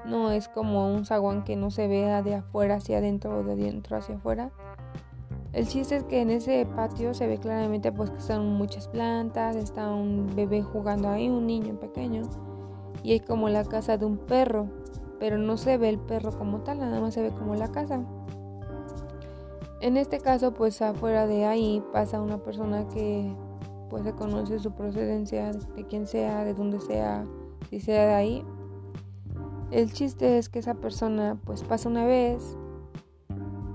no 0.04 0.30
es 0.30 0.48
como 0.48 0.92
un 0.92 1.04
zaguán 1.04 1.44
que 1.44 1.56
no 1.56 1.70
se 1.70 1.88
vea 1.88 2.22
de 2.22 2.36
afuera 2.36 2.76
hacia 2.76 2.98
adentro 2.98 3.38
o 3.38 3.42
de 3.42 3.52
adentro 3.52 3.96
hacia 3.96 4.16
afuera. 4.16 4.50
El 5.56 5.66
chiste 5.66 5.96
es 5.96 6.04
que 6.04 6.20
en 6.20 6.28
ese 6.28 6.66
patio 6.66 7.14
se 7.14 7.26
ve 7.26 7.38
claramente 7.38 7.90
pues 7.90 8.10
que 8.10 8.18
están 8.18 8.46
muchas 8.46 8.88
plantas, 8.88 9.56
está 9.56 9.90
un 9.90 10.36
bebé 10.36 10.62
jugando 10.62 11.08
ahí, 11.08 11.30
un 11.30 11.46
niño 11.46 11.80
pequeño, 11.80 12.24
y 13.02 13.12
hay 13.12 13.20
como 13.20 13.48
la 13.48 13.64
casa 13.64 13.96
de 13.96 14.04
un 14.04 14.18
perro, 14.18 14.68
pero 15.18 15.38
no 15.38 15.56
se 15.56 15.78
ve 15.78 15.88
el 15.88 15.98
perro 15.98 16.36
como 16.36 16.58
tal, 16.58 16.80
nada 16.80 17.00
más 17.00 17.14
se 17.14 17.22
ve 17.22 17.30
como 17.30 17.54
la 17.54 17.68
casa. 17.68 18.04
En 19.80 19.96
este 19.96 20.20
caso, 20.20 20.52
pues 20.52 20.82
afuera 20.82 21.26
de 21.26 21.46
ahí 21.46 21.82
pasa 21.90 22.20
una 22.20 22.36
persona 22.36 22.86
que 22.88 23.34
pues 23.88 24.04
se 24.04 24.12
conoce 24.12 24.58
su 24.58 24.72
procedencia, 24.72 25.52
de 25.52 25.86
quien 25.86 26.06
sea, 26.06 26.44
de 26.44 26.52
donde 26.52 26.80
sea, 26.80 27.24
si 27.70 27.80
sea 27.80 28.06
de 28.06 28.14
ahí. 28.14 28.44
El 29.70 29.90
chiste 29.90 30.36
es 30.36 30.50
que 30.50 30.58
esa 30.58 30.74
persona 30.74 31.40
pues 31.46 31.64
pasa 31.64 31.88
una 31.88 32.04
vez, 32.04 32.58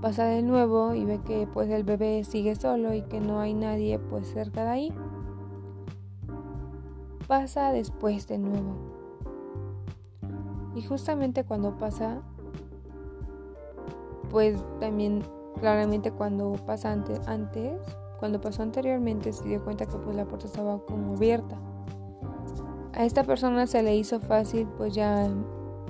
pasa 0.02 0.24
de 0.24 0.42
nuevo 0.42 0.94
y 0.94 1.04
ve 1.04 1.20
que 1.24 1.46
pues 1.46 1.70
el 1.70 1.84
bebé 1.84 2.24
sigue 2.24 2.56
solo 2.56 2.92
y 2.92 3.02
que 3.02 3.20
no 3.20 3.40
hay 3.40 3.54
nadie 3.54 4.00
pues 4.00 4.28
cerca 4.28 4.64
de 4.64 4.70
ahí. 4.70 4.94
Pasa 7.28 7.72
después 7.72 8.26
de 8.26 8.38
nuevo. 8.38 8.74
Y 10.74 10.82
justamente 10.82 11.44
cuando 11.44 11.78
pasa, 11.78 12.20
pues 14.28 14.62
también 14.80 15.22
claramente 15.60 16.10
cuando 16.10 16.52
pasa 16.66 16.90
antes, 16.90 17.20
antes 17.28 17.80
cuando 18.18 18.40
pasó 18.40 18.62
anteriormente 18.62 19.32
se 19.32 19.44
dio 19.44 19.62
cuenta 19.62 19.86
que 19.86 19.96
pues 19.98 20.16
la 20.16 20.24
puerta 20.24 20.46
estaba 20.46 20.78
como 20.84 21.14
abierta. 21.14 21.56
A 22.92 23.04
esta 23.04 23.22
persona 23.24 23.66
se 23.66 23.82
le 23.82 23.96
hizo 23.96 24.20
fácil 24.20 24.66
pues 24.76 24.94
ya 24.94 25.28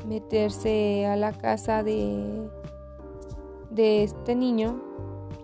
meterse 0.06 1.06
a 1.06 1.16
la 1.16 1.32
casa 1.32 1.82
de 1.82 2.48
de 3.74 4.02
este 4.02 4.34
niño 4.34 4.82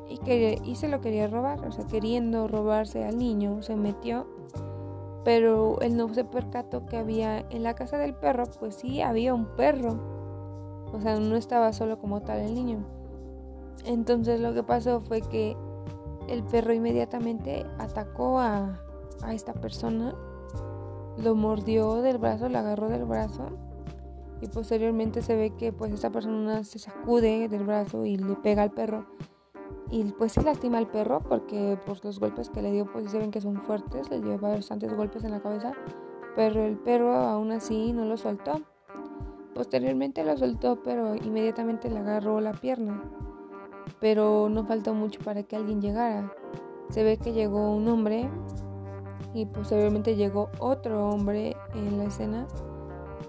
y, 0.08 0.18
que, 0.18 0.61
y 0.64 0.76
se 0.76 0.88
lo 0.88 1.00
quería 1.00 1.26
robar, 1.28 1.66
o 1.66 1.73
sea, 1.73 1.87
queriendo 1.87 2.49
robarse 2.49 3.04
al 3.04 3.18
niño, 3.18 3.62
se 3.62 3.76
metió, 3.76 4.26
pero 5.25 5.80
él 5.80 5.97
no 5.97 6.12
se 6.14 6.25
percató 6.25 6.87
que 6.87 6.97
había 6.97 7.40
en 7.50 7.62
la 7.62 7.75
casa 7.75 7.99
del 7.99 8.14
perro, 8.14 8.44
pues 8.58 8.76
sí, 8.76 9.00
había 9.00 9.35
un 9.35 9.47
perro, 9.56 9.99
o 10.92 11.00
sea, 11.00 11.18
no 11.18 11.37
estaba 11.37 11.73
solo 11.73 11.99
como 11.99 12.23
tal 12.23 12.38
el 12.40 12.54
niño. 12.54 12.85
Entonces 13.85 14.40
lo 14.40 14.54
que 14.54 14.62
pasó 14.62 15.00
fue 15.00 15.20
que 15.20 15.56
el 16.28 16.42
perro 16.44 16.73
inmediatamente 16.73 17.64
atacó 17.78 18.38
a, 18.38 18.80
a 19.23 19.35
esta 19.35 19.52
persona, 19.54 20.14
lo 21.16 21.35
mordió 21.35 21.97
del 22.02 22.18
brazo, 22.18 22.49
le 22.49 22.58
agarró 22.58 22.88
del 22.88 23.04
brazo 23.04 23.50
y 24.40 24.49
posteriormente 24.49 25.23
se 25.23 25.37
ve 25.37 25.50
que 25.57 25.73
pues 25.73 25.92
esta 25.92 26.11
persona 26.11 26.64
se 26.64 26.78
sacude 26.78 27.49
del 27.49 27.64
brazo 27.64 28.04
y 28.04 28.16
le 28.16 28.35
pega 28.37 28.62
al 28.62 28.71
perro 28.71 29.07
y 29.90 30.04
pues 30.12 30.33
se 30.33 30.42
lastima 30.42 30.78
al 30.78 30.87
perro 30.87 31.21
porque 31.21 31.78
por 31.87 32.04
los 32.04 32.21
golpes 32.21 32.50
que 32.50 32.62
le 32.62 32.73
dio 32.73 32.90
pues 32.90 33.11
se 33.11 33.18
ven 33.18 33.30
que 33.30 33.40
son 33.40 33.62
fuertes, 33.62 34.11
le 34.11 34.21
dio 34.21 34.38
bastantes 34.38 34.95
golpes 34.95 35.25
en 35.25 35.30
la 35.30 35.40
cabeza, 35.40 35.73
pero 36.37 36.64
el 36.64 36.76
perro 36.76 37.14
aún 37.14 37.52
así 37.52 37.92
no 37.92 38.04
lo 38.04 38.16
soltó. 38.16 38.61
Posteriormente 39.54 40.23
lo 40.25 40.37
soltó, 40.37 40.83
pero 40.83 41.16
inmediatamente 41.16 41.90
le 41.90 41.99
agarró 41.99 42.40
la 42.40 42.52
pierna. 42.52 43.02
Pero 43.99 44.49
no 44.49 44.64
faltó 44.64 44.95
mucho 44.95 45.21
para 45.25 45.42
que 45.42 45.57
alguien 45.57 45.80
llegara. 45.80 46.33
Se 46.90 47.02
ve 47.02 47.16
que 47.16 47.33
llegó 47.33 47.75
un 47.75 47.88
hombre 47.88 48.28
y 49.35 49.47
posteriormente 49.47 50.14
llegó 50.14 50.50
otro 50.61 51.09
hombre 51.09 51.57
en 51.75 51.99
la 51.99 52.04
escena 52.04 52.47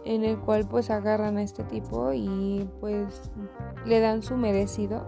en 0.10 0.24
el 0.24 0.40
cual 0.40 0.68
pues 0.68 0.90
agarran 0.90 1.38
a 1.38 1.44
este 1.44 1.64
tipo 1.64 2.14
y 2.14 2.68
pues 2.80 3.30
le 3.86 4.00
dan 4.00 4.24
su 4.24 4.38
merecido 4.38 5.08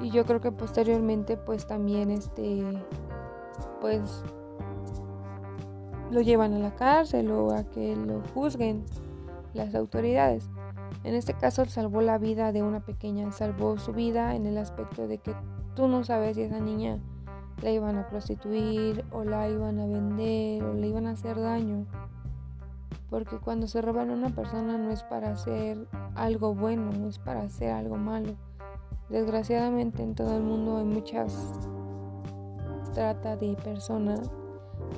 y 0.00 0.08
yo 0.08 0.24
creo 0.24 0.40
que 0.40 0.50
posteriormente 0.50 1.36
pues 1.36 1.66
también 1.66 2.10
este 2.10 2.62
pues 3.82 4.24
lo 6.10 6.22
llevan 6.22 6.54
a 6.54 6.58
la 6.58 6.74
cárcel 6.74 7.30
o 7.30 7.52
a 7.52 7.64
que 7.64 7.94
lo 7.96 8.22
juzguen 8.32 8.82
las 9.52 9.74
autoridades. 9.74 10.48
En 11.04 11.14
este 11.14 11.34
caso 11.34 11.66
salvó 11.66 12.00
la 12.00 12.16
vida 12.16 12.52
de 12.52 12.62
una 12.62 12.80
pequeña, 12.80 13.30
salvó 13.30 13.76
su 13.78 13.92
vida 13.92 14.36
en 14.36 14.46
el 14.46 14.56
aspecto 14.56 15.06
de 15.06 15.18
que 15.18 15.34
tú 15.74 15.86
no 15.86 16.02
sabes 16.02 16.36
si 16.36 16.42
esa 16.42 16.60
niña 16.60 16.98
la 17.62 17.70
iban 17.70 17.98
a 17.98 18.08
prostituir 18.08 19.04
o 19.12 19.24
la 19.24 19.50
iban 19.50 19.78
a 19.80 19.86
vender 19.86 20.64
o 20.64 20.72
le 20.72 20.86
iban 20.86 21.06
a 21.06 21.10
hacer 21.10 21.38
daño 21.38 21.86
porque 23.10 23.38
cuando 23.38 23.66
se 23.66 23.82
roban 23.82 24.10
a 24.10 24.14
una 24.14 24.30
persona 24.30 24.78
no 24.78 24.90
es 24.90 25.02
para 25.04 25.32
hacer 25.32 25.86
algo 26.14 26.54
bueno, 26.54 26.90
no 26.92 27.08
es 27.08 27.18
para 27.18 27.42
hacer 27.42 27.70
algo 27.70 27.96
malo. 27.96 28.34
Desgraciadamente 29.08 30.02
en 30.02 30.14
todo 30.14 30.36
el 30.36 30.42
mundo 30.42 30.78
hay 30.78 30.84
muchas 30.84 31.32
trata 32.92 33.36
de 33.36 33.54
personas, 33.56 34.30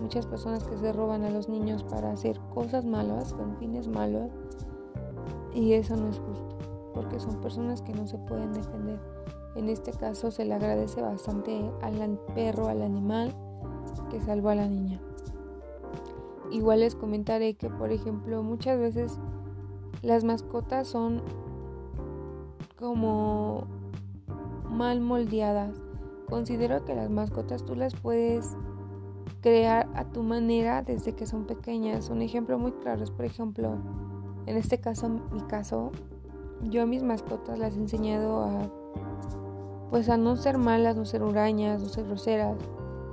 muchas 0.01 0.25
personas 0.25 0.62
que 0.62 0.79
se 0.79 0.92
roban 0.92 1.25
a 1.25 1.31
los 1.31 1.49
niños 1.49 1.83
para 1.83 2.12
hacer 2.12 2.38
cosas 2.55 2.85
malas, 2.85 3.35
con 3.35 3.57
fines 3.57 3.88
malos, 3.88 4.31
y 5.53 5.73
eso 5.73 5.97
no 5.97 6.09
es 6.09 6.18
justo, 6.21 6.57
porque 6.94 7.18
son 7.18 7.40
personas 7.40 7.83
que 7.83 7.92
no 7.92 8.07
se 8.07 8.16
pueden 8.18 8.53
defender. 8.53 9.01
En 9.57 9.68
este 9.68 9.90
caso 9.90 10.31
se 10.31 10.44
le 10.44 10.55
agradece 10.55 11.03
bastante 11.03 11.68
al 11.83 12.21
perro, 12.37 12.68
al 12.68 12.83
animal 12.83 13.35
que 14.09 14.21
salvó 14.21 14.51
a 14.51 14.55
la 14.55 14.68
niña. 14.68 15.01
Igual 16.51 16.81
les 16.81 16.95
comentaré 16.95 17.55
que, 17.55 17.69
por 17.71 17.93
ejemplo, 17.93 18.43
muchas 18.43 18.79
veces 18.79 19.19
las 20.03 20.25
mascotas 20.25 20.89
son 20.89 21.23
como 22.79 23.65
mal 24.71 25.01
moldeadas. 25.01 25.75
Considero 26.29 26.85
que 26.85 26.95
las 26.95 27.11
mascotas 27.11 27.65
tú 27.65 27.75
las 27.75 27.95
puedes 27.95 28.57
crear 29.41 29.89
a 29.95 30.05
tu 30.05 30.23
manera 30.23 30.83
desde 30.83 31.15
que 31.15 31.27
son 31.27 31.47
pequeñas. 31.47 32.11
Un 32.11 32.23
ejemplo 32.23 32.59
muy 32.59 32.73
claro 32.73 33.03
es, 33.03 33.11
por 33.11 33.25
ejemplo, 33.25 33.77
en 34.47 34.57
este 34.57 34.81
caso, 34.81 35.09
mi 35.09 35.41
caso, 35.43 35.91
yo 36.63 36.83
a 36.83 36.87
mis 36.87 37.03
mascotas 37.03 37.59
las 37.59 37.77
he 37.77 37.81
enseñado 37.81 38.43
a 38.43 38.71
pues 39.91 40.09
a 40.11 40.17
no 40.17 40.37
ser 40.37 40.59
malas, 40.59 40.97
no 40.97 41.05
ser 41.05 41.23
hurañas, 41.23 41.83
no 41.83 41.89
ser 41.89 42.05
groseras. 42.05 42.57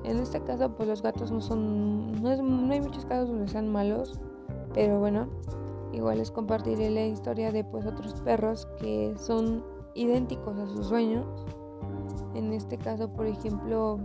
En 0.05 0.19
este 0.19 0.39
caso, 0.41 0.69
pues 0.69 0.87
los 0.87 1.01
gatos 1.01 1.31
no 1.31 1.41
son, 1.41 2.21
no, 2.21 2.29
hay 2.29 2.81
muchos 2.81 3.05
casos 3.05 3.29
donde 3.29 3.47
sean 3.47 3.71
malos, 3.71 4.19
pero 4.73 4.99
bueno, 4.99 5.27
igual 5.93 6.19
les 6.19 6.29
compartiré 6.29 6.91
la 6.91 7.05
historia 7.07 7.51
de 7.51 7.63
pues 7.63 7.87
otros 7.87 8.13
perros 8.21 8.67
que 8.79 9.15
son 9.17 9.63
idénticos 9.95 10.59
a 10.59 10.67
sus 10.67 10.89
dueños. 10.89 11.25
En 12.35 12.53
este 12.53 12.77
caso, 12.77 13.09
por 13.09 13.25
ejemplo, 13.25 13.97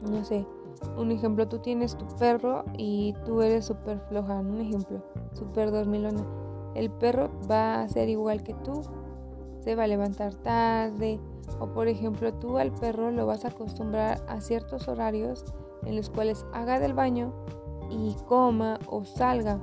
no 0.00 0.24
sé, 0.24 0.46
un 0.96 1.10
ejemplo, 1.10 1.46
tú 1.48 1.58
tienes 1.58 1.96
tu 1.96 2.06
perro 2.18 2.64
y 2.78 3.14
tú 3.26 3.42
eres 3.42 3.66
súper 3.66 4.00
floja, 4.08 4.40
un 4.40 4.60
ejemplo, 4.60 5.02
súper 5.34 5.70
dormilona. 5.70 6.24
El 6.74 6.90
perro 6.90 7.30
va 7.50 7.82
a 7.82 7.88
ser 7.88 8.08
igual 8.08 8.42
que 8.42 8.54
tú, 8.54 8.82
se 9.60 9.74
va 9.74 9.84
a 9.84 9.86
levantar 9.86 10.34
tarde, 10.36 11.20
o 11.60 11.72
por 11.72 11.88
ejemplo, 11.88 12.32
tú 12.34 12.58
al 12.58 12.72
perro 12.72 13.10
lo 13.10 13.26
vas 13.26 13.44
a 13.44 13.48
acostumbrar 13.48 14.24
a 14.28 14.40
ciertos 14.40 14.88
horarios 14.88 15.44
en 15.84 15.96
los 15.96 16.10
cuales 16.10 16.46
haga 16.52 16.78
del 16.78 16.94
baño 16.94 17.32
y 17.90 18.14
coma 18.26 18.78
o 18.86 19.04
salga. 19.04 19.58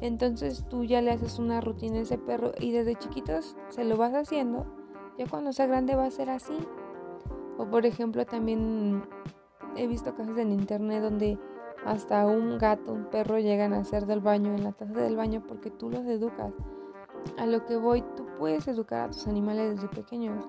Entonces 0.00 0.64
tú 0.68 0.84
ya 0.84 1.02
le 1.02 1.10
haces 1.10 1.38
una 1.38 1.60
rutina 1.60 1.98
a 1.98 2.02
ese 2.02 2.18
perro 2.18 2.52
y 2.58 2.72
desde 2.72 2.96
chiquitos 2.96 3.56
se 3.68 3.84
lo 3.84 3.96
vas 3.96 4.14
haciendo. 4.14 4.66
Ya 5.18 5.26
cuando 5.26 5.52
sea 5.52 5.66
grande 5.66 5.94
va 5.94 6.06
a 6.06 6.10
ser 6.10 6.30
así. 6.30 6.56
O 7.58 7.66
por 7.66 7.84
ejemplo 7.84 8.24
también 8.24 9.02
he 9.76 9.86
visto 9.86 10.14
casos 10.14 10.38
en 10.38 10.52
internet 10.52 11.02
donde 11.02 11.38
hasta 11.84 12.26
un 12.26 12.58
gato, 12.58 12.92
un 12.92 13.04
perro 13.06 13.38
llegan 13.38 13.72
a 13.72 13.78
hacer 13.78 14.06
del 14.06 14.20
baño 14.20 14.54
en 14.54 14.64
la 14.64 14.72
taza 14.72 15.00
del 15.00 15.16
baño 15.16 15.42
porque 15.46 15.70
tú 15.70 15.90
los 15.90 16.04
educas. 16.06 16.52
A 17.38 17.46
lo 17.46 17.66
que 17.66 17.76
voy, 17.76 18.02
tú 18.16 18.26
puedes 18.38 18.66
educar 18.68 19.00
a 19.00 19.10
tus 19.10 19.26
animales 19.26 19.74
desde 19.74 19.88
pequeños. 19.88 20.48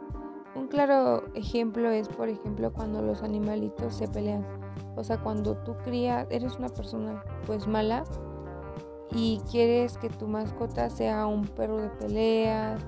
Un 0.54 0.68
claro 0.68 1.24
ejemplo 1.34 1.90
es, 1.92 2.10
por 2.10 2.28
ejemplo, 2.28 2.74
cuando 2.74 3.02
los 3.02 3.24
animalitos 3.24 3.96
se 3.96 4.08
pelean. 4.08 4.46
O 4.96 5.04
sea, 5.04 5.18
cuando 5.18 5.56
tú 5.58 5.76
crías, 5.84 6.28
eres 6.30 6.58
una 6.58 6.70
persona 6.70 7.24
pues 7.46 7.68
mala 7.68 8.04
y 9.14 9.42
quieres 9.50 9.98
que 9.98 10.10
tu 10.10 10.28
mascota 10.28 10.90
sea 10.90 11.26
un 11.26 11.44
perro 11.44 11.78
de 11.78 11.90
peleas, 11.90 12.82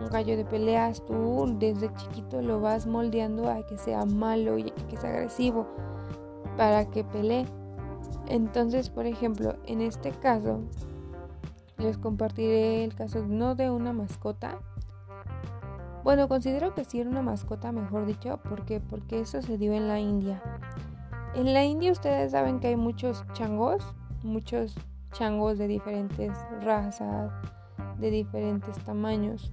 un 0.00 0.06
gallo 0.06 0.36
de 0.36 0.44
peleas, 0.44 1.04
tú 1.04 1.56
desde 1.58 1.92
chiquito 1.94 2.40
lo 2.40 2.60
vas 2.60 2.86
moldeando 2.86 3.50
a 3.50 3.66
que 3.66 3.78
sea 3.78 4.04
malo 4.04 4.58
y 4.58 4.70
que 4.70 4.96
sea 4.96 5.10
agresivo 5.10 5.66
para 6.56 6.88
que 6.88 7.02
pelee. 7.02 7.46
Entonces, 8.28 8.90
por 8.90 9.06
ejemplo, 9.06 9.56
en 9.66 9.80
este 9.80 10.10
caso, 10.10 10.60
les 11.78 11.98
compartiré 11.98 12.84
el 12.84 12.94
caso 12.94 13.24
no 13.26 13.54
de 13.54 13.70
una 13.70 13.92
mascota, 13.92 14.58
bueno, 16.04 16.28
considero 16.28 16.74
que 16.74 16.84
sí 16.84 17.00
era 17.00 17.10
una 17.10 17.22
mascota, 17.22 17.72
mejor 17.72 18.06
dicho, 18.06 18.40
porque 18.48 18.80
porque 18.80 19.20
eso 19.20 19.42
se 19.42 19.58
dio 19.58 19.72
en 19.72 19.88
la 19.88 20.00
India. 20.00 20.42
En 21.34 21.52
la 21.52 21.64
India 21.64 21.92
ustedes 21.92 22.32
saben 22.32 22.60
que 22.60 22.68
hay 22.68 22.76
muchos 22.76 23.24
changos, 23.32 23.82
muchos 24.22 24.74
changos 25.12 25.58
de 25.58 25.68
diferentes 25.68 26.32
razas, 26.62 27.32
de 27.98 28.10
diferentes 28.10 28.78
tamaños. 28.84 29.52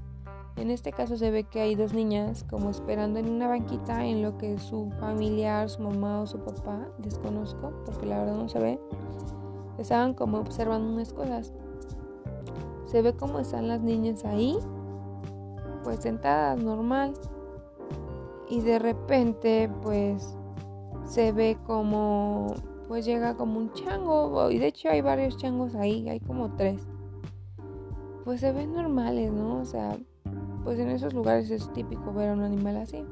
En 0.55 0.71
este 0.71 0.93
caso 0.93 1.17
se 1.17 1.31
ve 1.31 1.43
que 1.43 1.59
hay 1.59 1.75
dos 1.75 1.93
niñas 1.93 2.45
como 2.49 2.69
esperando 2.69 3.19
en 3.19 3.29
una 3.29 3.47
banquita 3.47 4.05
en 4.05 4.21
lo 4.21 4.37
que 4.37 4.57
su 4.57 4.89
familiar, 5.01 5.69
su 5.69 5.81
mamá 5.81 6.21
o 6.21 6.27
su 6.27 6.39
papá, 6.39 6.87
desconozco 6.97 7.73
porque 7.85 8.05
la 8.05 8.19
verdad 8.19 8.35
no 8.37 8.47
se 8.47 8.59
ve, 8.59 8.79
estaban 9.77 10.13
como 10.13 10.37
observando 10.37 10.93
unas 10.93 11.11
cosas. 11.11 11.53
Se 12.85 13.01
ve 13.01 13.13
cómo 13.13 13.39
están 13.39 13.67
las 13.67 13.81
niñas 13.81 14.23
ahí 14.23 14.57
pues 15.85 15.99
sentadas 15.99 16.61
normal 16.61 17.13
y 18.49 18.59
de 18.61 18.79
repente 18.79 19.69
pues 19.83 20.35
se 21.05 21.31
ve 21.31 21.57
como 21.65 22.53
pues 22.87 23.05
llega 23.05 23.37
como 23.37 23.59
un 23.59 23.71
chango 23.73 24.49
y 24.51 24.57
de 24.57 24.67
hecho 24.67 24.89
hay 24.89 25.01
varios 25.01 25.37
changos 25.37 25.75
ahí, 25.75 26.09
hay 26.09 26.19
como 26.19 26.55
tres. 26.55 26.81
Pues 28.23 28.41
se 28.41 28.51
ven 28.51 28.73
normales, 28.73 29.31
¿no? 29.31 29.59
O 29.59 29.65
sea, 29.65 29.97
pues 30.63 30.79
en 30.79 30.89
esos 30.89 31.13
lugares 31.13 31.51
es 31.51 31.71
típico 31.73 32.11
ver 32.11 32.29
a 32.29 32.33
un 32.33 32.41
animal 32.41 32.77
así. 32.77 33.05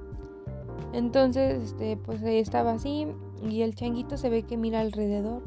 Entonces, 0.91 1.63
este, 1.63 1.97
pues 1.97 2.23
ahí 2.23 2.37
estaba 2.37 2.71
así 2.71 3.07
y 3.47 3.61
el 3.61 3.75
changuito 3.75 4.17
se 4.17 4.29
ve 4.29 4.43
que 4.43 4.57
mira 4.57 4.79
alrededor. 4.79 5.43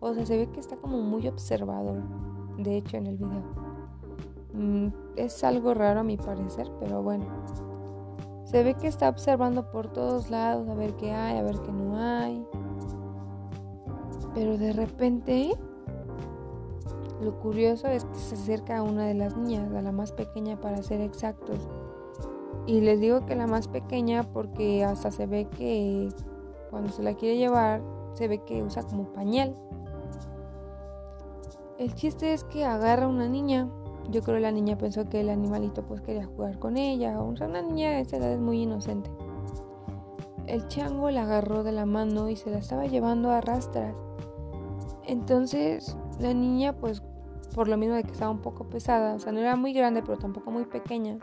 O 0.00 0.14
sea, 0.14 0.24
se 0.24 0.38
ve 0.38 0.50
que 0.50 0.60
está 0.60 0.76
como 0.76 1.02
muy 1.02 1.28
observador, 1.28 2.02
de 2.58 2.78
hecho, 2.78 2.96
en 2.96 3.06
el 3.06 3.16
video. 3.16 3.59
Mm, 4.52 4.88
es 5.16 5.44
algo 5.44 5.74
raro 5.74 6.00
a 6.00 6.04
mi 6.04 6.16
parecer, 6.16 6.70
pero 6.80 7.02
bueno. 7.02 7.24
Se 8.44 8.64
ve 8.64 8.74
que 8.74 8.88
está 8.88 9.08
observando 9.08 9.70
por 9.70 9.92
todos 9.92 10.30
lados 10.30 10.68
a 10.68 10.74
ver 10.74 10.94
qué 10.94 11.12
hay, 11.12 11.38
a 11.38 11.42
ver 11.42 11.60
qué 11.60 11.70
no 11.70 11.96
hay. 11.96 12.44
Pero 14.34 14.58
de 14.58 14.72
repente, 14.72 15.56
lo 17.20 17.38
curioso 17.38 17.86
es 17.86 18.04
que 18.04 18.16
se 18.16 18.34
acerca 18.34 18.78
a 18.78 18.82
una 18.82 19.06
de 19.06 19.14
las 19.14 19.36
niñas, 19.36 19.72
a 19.72 19.82
la 19.82 19.92
más 19.92 20.12
pequeña 20.12 20.60
para 20.60 20.82
ser 20.82 21.00
exactos. 21.00 21.68
Y 22.66 22.80
les 22.80 23.00
digo 23.00 23.24
que 23.26 23.36
la 23.36 23.46
más 23.46 23.68
pequeña 23.68 24.24
porque 24.32 24.84
hasta 24.84 25.10
se 25.10 25.26
ve 25.26 25.46
que 25.46 26.08
cuando 26.70 26.90
se 26.90 27.02
la 27.02 27.14
quiere 27.14 27.36
llevar, 27.36 27.82
se 28.14 28.28
ve 28.28 28.38
que 28.44 28.62
usa 28.62 28.82
como 28.82 29.12
pañal. 29.12 29.54
El 31.78 31.94
chiste 31.94 32.34
es 32.34 32.44
que 32.44 32.64
agarra 32.64 33.06
a 33.06 33.08
una 33.08 33.28
niña 33.28 33.68
yo 34.08 34.22
creo 34.22 34.36
que 34.36 34.42
la 34.42 34.52
niña 34.52 34.78
pensó 34.78 35.08
que 35.08 35.20
el 35.20 35.28
animalito 35.28 35.82
pues 35.82 36.00
quería 36.00 36.26
jugar 36.26 36.58
con 36.58 36.76
ella. 36.76 37.20
O 37.20 37.36
sea, 37.36 37.46
una 37.46 37.62
niña 37.62 37.90
de 37.90 38.00
esa 38.00 38.16
edad 38.16 38.32
es 38.32 38.40
muy 38.40 38.62
inocente. 38.62 39.10
El 40.46 40.66
chango 40.68 41.10
la 41.10 41.22
agarró 41.22 41.62
de 41.62 41.72
la 41.72 41.86
mano 41.86 42.28
y 42.28 42.36
se 42.36 42.50
la 42.50 42.58
estaba 42.58 42.86
llevando 42.86 43.30
a 43.30 43.40
rastras. 43.40 43.94
Entonces 45.06 45.96
la 46.18 46.34
niña 46.34 46.72
pues 46.74 47.02
por 47.54 47.68
lo 47.68 47.76
mismo 47.76 47.96
de 47.96 48.04
que 48.04 48.12
estaba 48.12 48.30
un 48.30 48.42
poco 48.42 48.68
pesada, 48.68 49.14
o 49.14 49.18
sea, 49.18 49.32
no 49.32 49.40
era 49.40 49.56
muy 49.56 49.72
grande 49.72 50.02
pero 50.02 50.18
tampoco 50.18 50.50
muy 50.50 50.64
pequeña. 50.64 51.18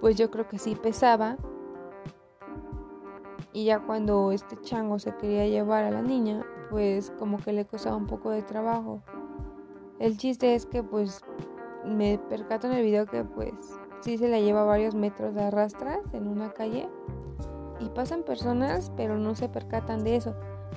Pues 0.00 0.16
yo 0.16 0.30
creo 0.30 0.48
que 0.48 0.58
sí 0.58 0.74
pesaba. 0.74 1.36
Y 3.52 3.64
ya 3.64 3.80
cuando 3.80 4.30
este 4.30 4.60
chango 4.60 4.98
se 4.98 5.14
quería 5.16 5.46
llevar 5.46 5.84
a 5.84 5.90
la 5.90 6.02
niña, 6.02 6.44
pues 6.70 7.12
como 7.18 7.38
que 7.38 7.52
le 7.52 7.66
costaba 7.66 7.96
un 7.96 8.06
poco 8.06 8.30
de 8.30 8.42
trabajo. 8.42 9.02
El 10.00 10.16
chiste 10.16 10.54
es 10.54 10.64
que 10.64 10.82
pues 10.82 11.20
me 11.84 12.18
percato 12.30 12.66
en 12.66 12.72
el 12.72 12.82
video 12.82 13.04
que 13.04 13.22
pues 13.22 13.52
sí 14.00 14.16
se 14.16 14.28
la 14.28 14.40
lleva 14.40 14.64
varios 14.64 14.94
metros 14.94 15.34
de 15.34 15.42
arrastras 15.42 15.98
en 16.14 16.26
una 16.26 16.52
calle 16.52 16.88
y 17.80 17.90
pasan 17.90 18.22
personas 18.22 18.90
pero 18.96 19.18
no 19.18 19.34
se 19.36 19.50
percatan 19.50 20.02
de 20.02 20.16
eso. 20.16 20.34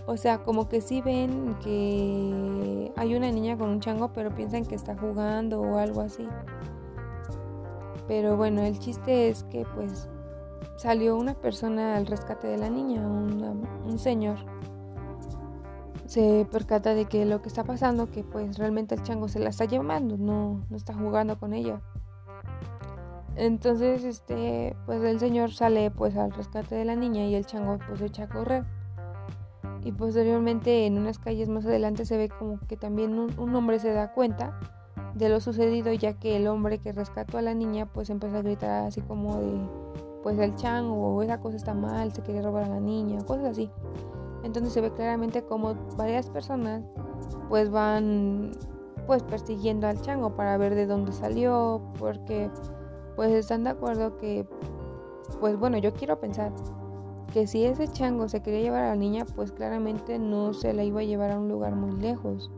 O 0.07 0.17
sea, 0.17 0.43
como 0.43 0.67
que 0.67 0.81
sí 0.81 1.01
ven 1.01 1.55
que 1.63 2.91
hay 2.97 3.15
una 3.15 3.31
niña 3.31 3.57
con 3.57 3.69
un 3.69 3.79
chango 3.79 4.11
pero 4.11 4.35
piensan 4.35 4.65
que 4.65 4.75
está 4.75 4.97
jugando 4.97 5.61
o 5.61 5.77
algo 5.77 6.01
así. 6.01 6.27
Pero 8.09 8.35
bueno, 8.35 8.61
el 8.61 8.77
chiste 8.77 9.29
es 9.29 9.45
que 9.45 9.65
pues 9.73 10.09
salió 10.75 11.15
una 11.15 11.33
persona 11.33 11.95
al 11.95 12.07
rescate 12.07 12.47
de 12.47 12.57
la 12.57 12.69
niña, 12.69 13.07
un 13.07 13.97
señor 13.97 14.35
se 16.13 16.45
percata 16.51 16.93
de 16.93 17.05
que 17.05 17.25
lo 17.25 17.41
que 17.41 17.47
está 17.47 17.63
pasando, 17.63 18.11
que 18.11 18.23
pues 18.23 18.59
realmente 18.59 18.93
el 18.93 19.01
chango 19.01 19.27
se 19.27 19.39
la 19.39 19.49
está 19.49 19.65
llevando, 19.65 20.15
no, 20.15 20.63
no 20.69 20.77
está 20.77 20.93
jugando 20.93 21.39
con 21.39 21.55
ella. 21.55 21.81
Entonces, 23.35 24.03
este, 24.03 24.75
pues 24.85 25.01
el 25.03 25.19
señor 25.19 25.51
sale 25.51 25.89
pues 25.89 26.15
al 26.15 26.31
rescate 26.31 26.75
de 26.75 26.85
la 26.85 26.95
niña 26.95 27.25
y 27.25 27.33
el 27.33 27.47
chango 27.47 27.79
pues 27.87 27.97
se 27.97 28.05
echa 28.05 28.25
a 28.25 28.29
correr. 28.29 28.63
Y 29.83 29.91
posteriormente 29.91 30.85
en 30.85 30.99
unas 30.99 31.17
calles 31.17 31.49
más 31.49 31.65
adelante 31.65 32.05
se 32.05 32.15
ve 32.15 32.29
como 32.29 32.59
que 32.67 32.77
también 32.77 33.17
un, 33.17 33.55
hombre 33.55 33.79
se 33.79 33.91
da 33.91 34.13
cuenta 34.13 34.59
de 35.15 35.29
lo 35.29 35.41
sucedido 35.41 35.93
ya 35.93 36.13
que 36.13 36.37
el 36.37 36.45
hombre 36.45 36.77
que 36.77 36.91
rescató 36.91 37.39
a 37.39 37.41
la 37.41 37.55
niña 37.55 37.87
pues 37.87 38.11
empezó 38.11 38.37
a 38.37 38.41
gritar 38.43 38.85
así 38.85 39.01
como 39.01 39.39
de 39.39 39.67
pues 40.21 40.37
el 40.37 40.55
chango 40.57 41.15
o 41.15 41.23
esa 41.23 41.39
cosa 41.39 41.57
está 41.57 41.73
mal, 41.73 42.13
se 42.13 42.21
quiere 42.21 42.43
robar 42.43 42.65
a 42.65 42.69
la 42.69 42.79
niña, 42.79 43.23
cosas 43.23 43.45
así. 43.45 43.71
Entonces 44.43 44.73
se 44.73 44.81
ve 44.81 44.91
claramente 44.91 45.43
como 45.43 45.75
varias 45.97 46.29
personas 46.29 46.83
pues 47.49 47.69
van 47.71 48.51
pues 49.07 49.23
persiguiendo 49.23 49.87
al 49.87 50.01
chango 50.01 50.35
para 50.35 50.57
ver 50.57 50.75
de 50.75 50.85
dónde 50.85 51.11
salió, 51.11 51.81
porque 51.99 52.49
pues 53.15 53.31
están 53.31 53.63
de 53.63 53.71
acuerdo 53.71 54.17
que 54.17 54.47
pues 55.39 55.57
bueno, 55.57 55.77
yo 55.77 55.93
quiero 55.93 56.19
pensar 56.19 56.51
que 57.33 57.47
si 57.47 57.65
ese 57.65 57.87
chango 57.87 58.29
se 58.29 58.41
quería 58.41 58.61
llevar 58.61 58.83
a 58.83 58.89
la 58.89 58.95
niña, 58.95 59.25
pues 59.25 59.51
claramente 59.51 60.19
no 60.19 60.53
se 60.53 60.73
la 60.73 60.83
iba 60.83 61.01
a 61.01 61.03
llevar 61.03 61.31
a 61.31 61.39
un 61.39 61.49
lugar 61.49 61.75
muy 61.75 61.99
lejos, 61.99 62.51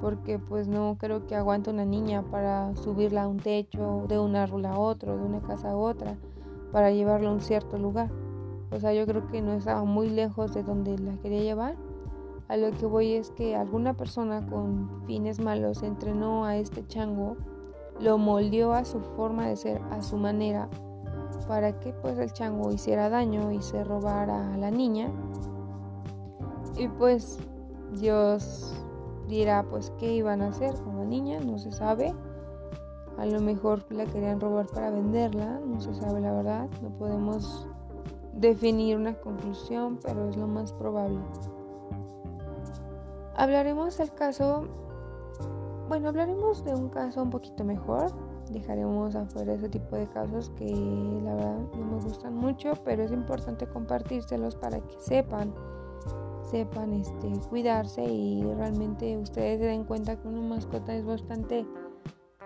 porque 0.00 0.38
pues 0.38 0.66
no 0.66 0.96
creo 0.98 1.26
que 1.26 1.36
aguante 1.36 1.70
una 1.70 1.84
niña 1.84 2.22
para 2.22 2.74
subirla 2.76 3.22
a 3.22 3.28
un 3.28 3.38
techo, 3.38 4.04
de 4.08 4.18
una 4.18 4.46
rula 4.46 4.72
a 4.72 4.78
otro, 4.78 5.16
de 5.16 5.24
una 5.24 5.40
casa 5.40 5.70
a 5.70 5.76
otra, 5.76 6.16
para 6.72 6.90
llevarla 6.90 7.30
a 7.30 7.32
un 7.32 7.40
cierto 7.40 7.78
lugar. 7.78 8.10
O 8.72 8.78
sea, 8.78 8.92
yo 8.92 9.06
creo 9.06 9.26
que 9.26 9.42
no 9.42 9.52
estaba 9.52 9.84
muy 9.84 10.08
lejos 10.08 10.54
de 10.54 10.62
donde 10.62 10.96
la 10.98 11.16
quería 11.16 11.40
llevar. 11.40 11.76
A 12.48 12.56
lo 12.56 12.70
que 12.72 12.86
voy 12.86 13.14
es 13.14 13.30
que 13.30 13.56
alguna 13.56 13.94
persona 13.94 14.46
con 14.46 15.02
fines 15.06 15.40
malos 15.40 15.82
entrenó 15.82 16.44
a 16.44 16.56
este 16.56 16.86
chango, 16.86 17.36
lo 18.00 18.18
moldeó 18.18 18.72
a 18.72 18.84
su 18.84 19.00
forma 19.00 19.46
de 19.46 19.56
ser, 19.56 19.80
a 19.90 20.02
su 20.02 20.16
manera, 20.16 20.68
para 21.46 21.78
que 21.78 21.92
pues 21.92 22.18
el 22.18 22.32
chango 22.32 22.72
hiciera 22.72 23.08
daño 23.08 23.52
y 23.52 23.62
se 23.62 23.84
robara 23.84 24.52
a 24.52 24.56
la 24.56 24.70
niña. 24.70 25.10
Y 26.76 26.88
pues 26.88 27.38
Dios 27.92 28.74
dirá 29.28 29.64
pues 29.68 29.92
qué 29.98 30.14
iban 30.14 30.42
a 30.42 30.48
hacer 30.48 30.74
con 30.82 30.96
la 30.98 31.04
niña, 31.04 31.40
no 31.40 31.58
se 31.58 31.72
sabe. 31.72 32.14
A 33.18 33.26
lo 33.26 33.40
mejor 33.40 33.84
la 33.90 34.06
querían 34.06 34.40
robar 34.40 34.66
para 34.66 34.90
venderla, 34.90 35.60
no 35.64 35.80
se 35.80 35.94
sabe 35.94 36.20
la 36.20 36.32
verdad, 36.32 36.68
no 36.82 36.88
podemos 36.90 37.68
definir 38.40 38.96
una 38.96 39.14
conclusión, 39.14 39.98
pero 40.02 40.28
es 40.28 40.36
lo 40.36 40.46
más 40.46 40.72
probable. 40.72 41.20
Hablaremos 43.36 43.98
del 43.98 44.12
caso, 44.12 44.64
bueno, 45.88 46.08
hablaremos 46.08 46.64
de 46.64 46.74
un 46.74 46.88
caso 46.88 47.22
un 47.22 47.30
poquito 47.30 47.64
mejor. 47.64 48.12
Dejaremos 48.50 49.14
afuera 49.14 49.54
ese 49.54 49.68
tipo 49.68 49.94
de 49.94 50.08
casos 50.08 50.50
que 50.56 50.66
la 50.66 51.34
verdad 51.34 51.58
no 51.78 51.84
me 51.84 52.02
gustan 52.02 52.34
mucho, 52.34 52.72
pero 52.84 53.02
es 53.04 53.12
importante 53.12 53.66
compartírselos 53.66 54.56
para 54.56 54.80
que 54.80 54.98
sepan, 54.98 55.54
sepan 56.50 56.94
este, 56.94 57.30
cuidarse 57.48 58.02
y 58.02 58.42
realmente 58.42 59.16
ustedes 59.18 59.60
se 59.60 59.66
den 59.66 59.84
cuenta 59.84 60.16
que 60.16 60.26
una 60.26 60.40
mascota 60.40 60.94
es 60.94 61.04
bastante 61.04 61.64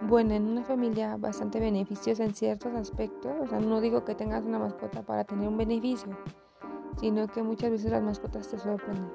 buena 0.06 0.36
en 0.36 0.46
una 0.46 0.62
familia 0.62 1.16
bastante 1.16 1.60
beneficiosa 1.60 2.24
en 2.24 2.34
ciertos 2.34 2.74
aspectos. 2.74 3.32
O 3.40 3.46
sea, 3.46 3.60
no 3.60 3.80
digo 3.80 4.04
que 4.04 4.14
tengas 4.14 4.44
una 4.44 4.58
mascota 4.58 5.02
para 5.02 5.24
tener 5.24 5.48
un 5.48 5.56
beneficio, 5.56 6.16
sino 7.00 7.26
que 7.26 7.42
muchas 7.42 7.70
veces 7.70 7.90
las 7.90 8.02
mascotas 8.02 8.48
te 8.48 8.58
sorprenden. 8.58 9.10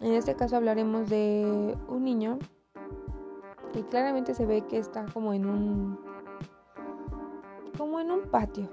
En 0.00 0.12
este 0.14 0.34
caso 0.34 0.56
hablaremos 0.56 1.08
de 1.08 1.76
un 1.88 2.04
niño 2.04 2.38
que 3.72 3.84
claramente 3.86 4.34
se 4.34 4.46
ve 4.46 4.62
que 4.62 4.78
está 4.78 5.06
como 5.06 5.32
en 5.32 5.46
un 5.46 6.00
como 7.78 8.00
en 8.00 8.10
un 8.10 8.22
patio 8.22 8.68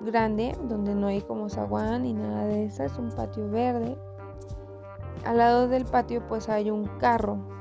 grande 0.00 0.56
donde 0.68 0.94
no 0.94 1.08
hay 1.08 1.20
como 1.20 1.48
zaguán 1.48 2.04
ni 2.04 2.14
nada 2.14 2.44
de 2.44 2.66
eso, 2.66 2.84
es 2.84 2.96
un 2.96 3.10
patio 3.10 3.50
verde. 3.50 3.98
Al 5.24 5.38
lado 5.38 5.68
del 5.68 5.84
patio 5.84 6.26
pues 6.28 6.48
hay 6.48 6.70
un 6.70 6.86
carro 6.98 7.57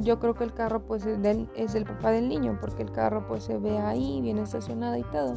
yo 0.00 0.18
creo 0.18 0.34
que 0.34 0.44
el 0.44 0.52
carro 0.52 0.80
pues 0.80 1.04
es 1.06 1.20
del, 1.22 1.48
es 1.54 1.72
del 1.72 1.84
papá 1.84 2.10
del 2.10 2.28
niño 2.28 2.58
porque 2.60 2.82
el 2.82 2.92
carro 2.92 3.26
pues 3.26 3.44
se 3.44 3.58
ve 3.58 3.78
ahí 3.78 4.20
bien 4.20 4.38
estacionado 4.38 4.96
y 4.96 5.02
todo. 5.04 5.34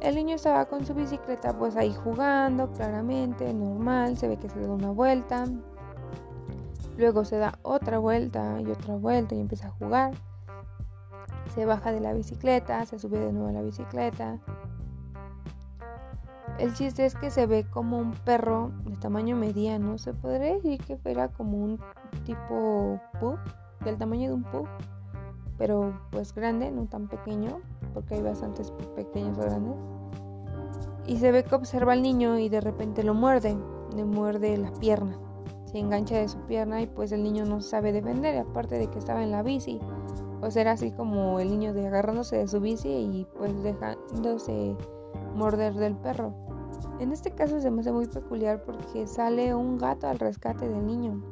El 0.00 0.16
niño 0.16 0.34
estaba 0.36 0.66
con 0.66 0.84
su 0.84 0.94
bicicleta 0.94 1.56
pues 1.56 1.76
ahí 1.76 1.94
jugando 1.94 2.70
claramente, 2.72 3.52
normal, 3.54 4.16
se 4.16 4.28
ve 4.28 4.36
que 4.36 4.48
se 4.48 4.60
da 4.60 4.72
una 4.72 4.90
vuelta. 4.90 5.44
Luego 6.96 7.24
se 7.24 7.38
da 7.38 7.58
otra 7.62 7.98
vuelta 7.98 8.60
y 8.60 8.70
otra 8.70 8.96
vuelta 8.96 9.34
y 9.34 9.40
empieza 9.40 9.68
a 9.68 9.70
jugar. 9.70 10.12
Se 11.54 11.64
baja 11.64 11.92
de 11.92 12.00
la 12.00 12.12
bicicleta, 12.12 12.84
se 12.86 12.98
sube 12.98 13.18
de 13.18 13.32
nuevo 13.32 13.48
a 13.48 13.52
la 13.52 13.62
bicicleta. 13.62 14.38
El 16.58 16.72
chiste 16.72 17.04
es 17.04 17.16
que 17.16 17.30
se 17.30 17.46
ve 17.46 17.66
como 17.68 17.98
un 17.98 18.12
perro 18.12 18.70
de 18.84 18.96
tamaño 18.96 19.34
mediano. 19.34 19.98
Se 19.98 20.14
podría 20.14 20.54
decir 20.54 20.80
que 20.80 20.96
fuera 20.96 21.28
como 21.28 21.58
un 21.58 21.80
tipo 22.24 23.00
pug, 23.20 23.38
del 23.84 23.98
tamaño 23.98 24.28
de 24.28 24.34
un 24.34 24.44
pug, 24.44 24.66
pero 25.58 26.00
pues 26.10 26.32
grande, 26.32 26.70
no 26.70 26.86
tan 26.86 27.08
pequeño, 27.08 27.60
porque 27.92 28.14
hay 28.14 28.22
bastantes 28.22 28.70
pequeños 28.94 29.36
o 29.38 29.42
grandes. 29.42 29.76
Y 31.06 31.18
se 31.18 31.32
ve 31.32 31.42
que 31.42 31.54
observa 31.54 31.92
al 31.92 32.02
niño 32.02 32.38
y 32.38 32.48
de 32.48 32.60
repente 32.60 33.02
lo 33.02 33.14
muerde, 33.14 33.56
le 33.94 34.04
muerde 34.04 34.56
la 34.56 34.72
pierna. 34.74 35.18
Se 35.66 35.78
engancha 35.78 36.16
de 36.16 36.28
su 36.28 36.38
pierna 36.46 36.80
y 36.80 36.86
pues 36.86 37.10
el 37.10 37.24
niño 37.24 37.44
no 37.44 37.60
sabe 37.60 37.92
defender, 37.92 38.38
aparte 38.38 38.78
de 38.78 38.86
que 38.86 39.00
estaba 39.00 39.24
en 39.24 39.32
la 39.32 39.42
bici. 39.42 39.80
Pues 40.38 40.54
era 40.56 40.72
así 40.72 40.92
como 40.92 41.40
el 41.40 41.50
niño 41.50 41.74
de 41.74 41.88
agarrándose 41.88 42.36
de 42.36 42.46
su 42.46 42.60
bici 42.60 42.90
y 42.90 43.26
pues 43.36 43.60
dejándose 43.62 44.76
morder 45.34 45.74
del 45.74 45.96
perro. 45.96 46.43
En 47.00 47.12
este 47.12 47.32
caso 47.32 47.60
se 47.60 47.70
me 47.70 47.80
hace 47.80 47.92
muy 47.92 48.06
peculiar 48.06 48.62
porque 48.64 49.06
sale 49.06 49.54
un 49.54 49.78
gato 49.78 50.06
al 50.06 50.18
rescate 50.18 50.68
del 50.68 50.86
niño. 50.86 51.22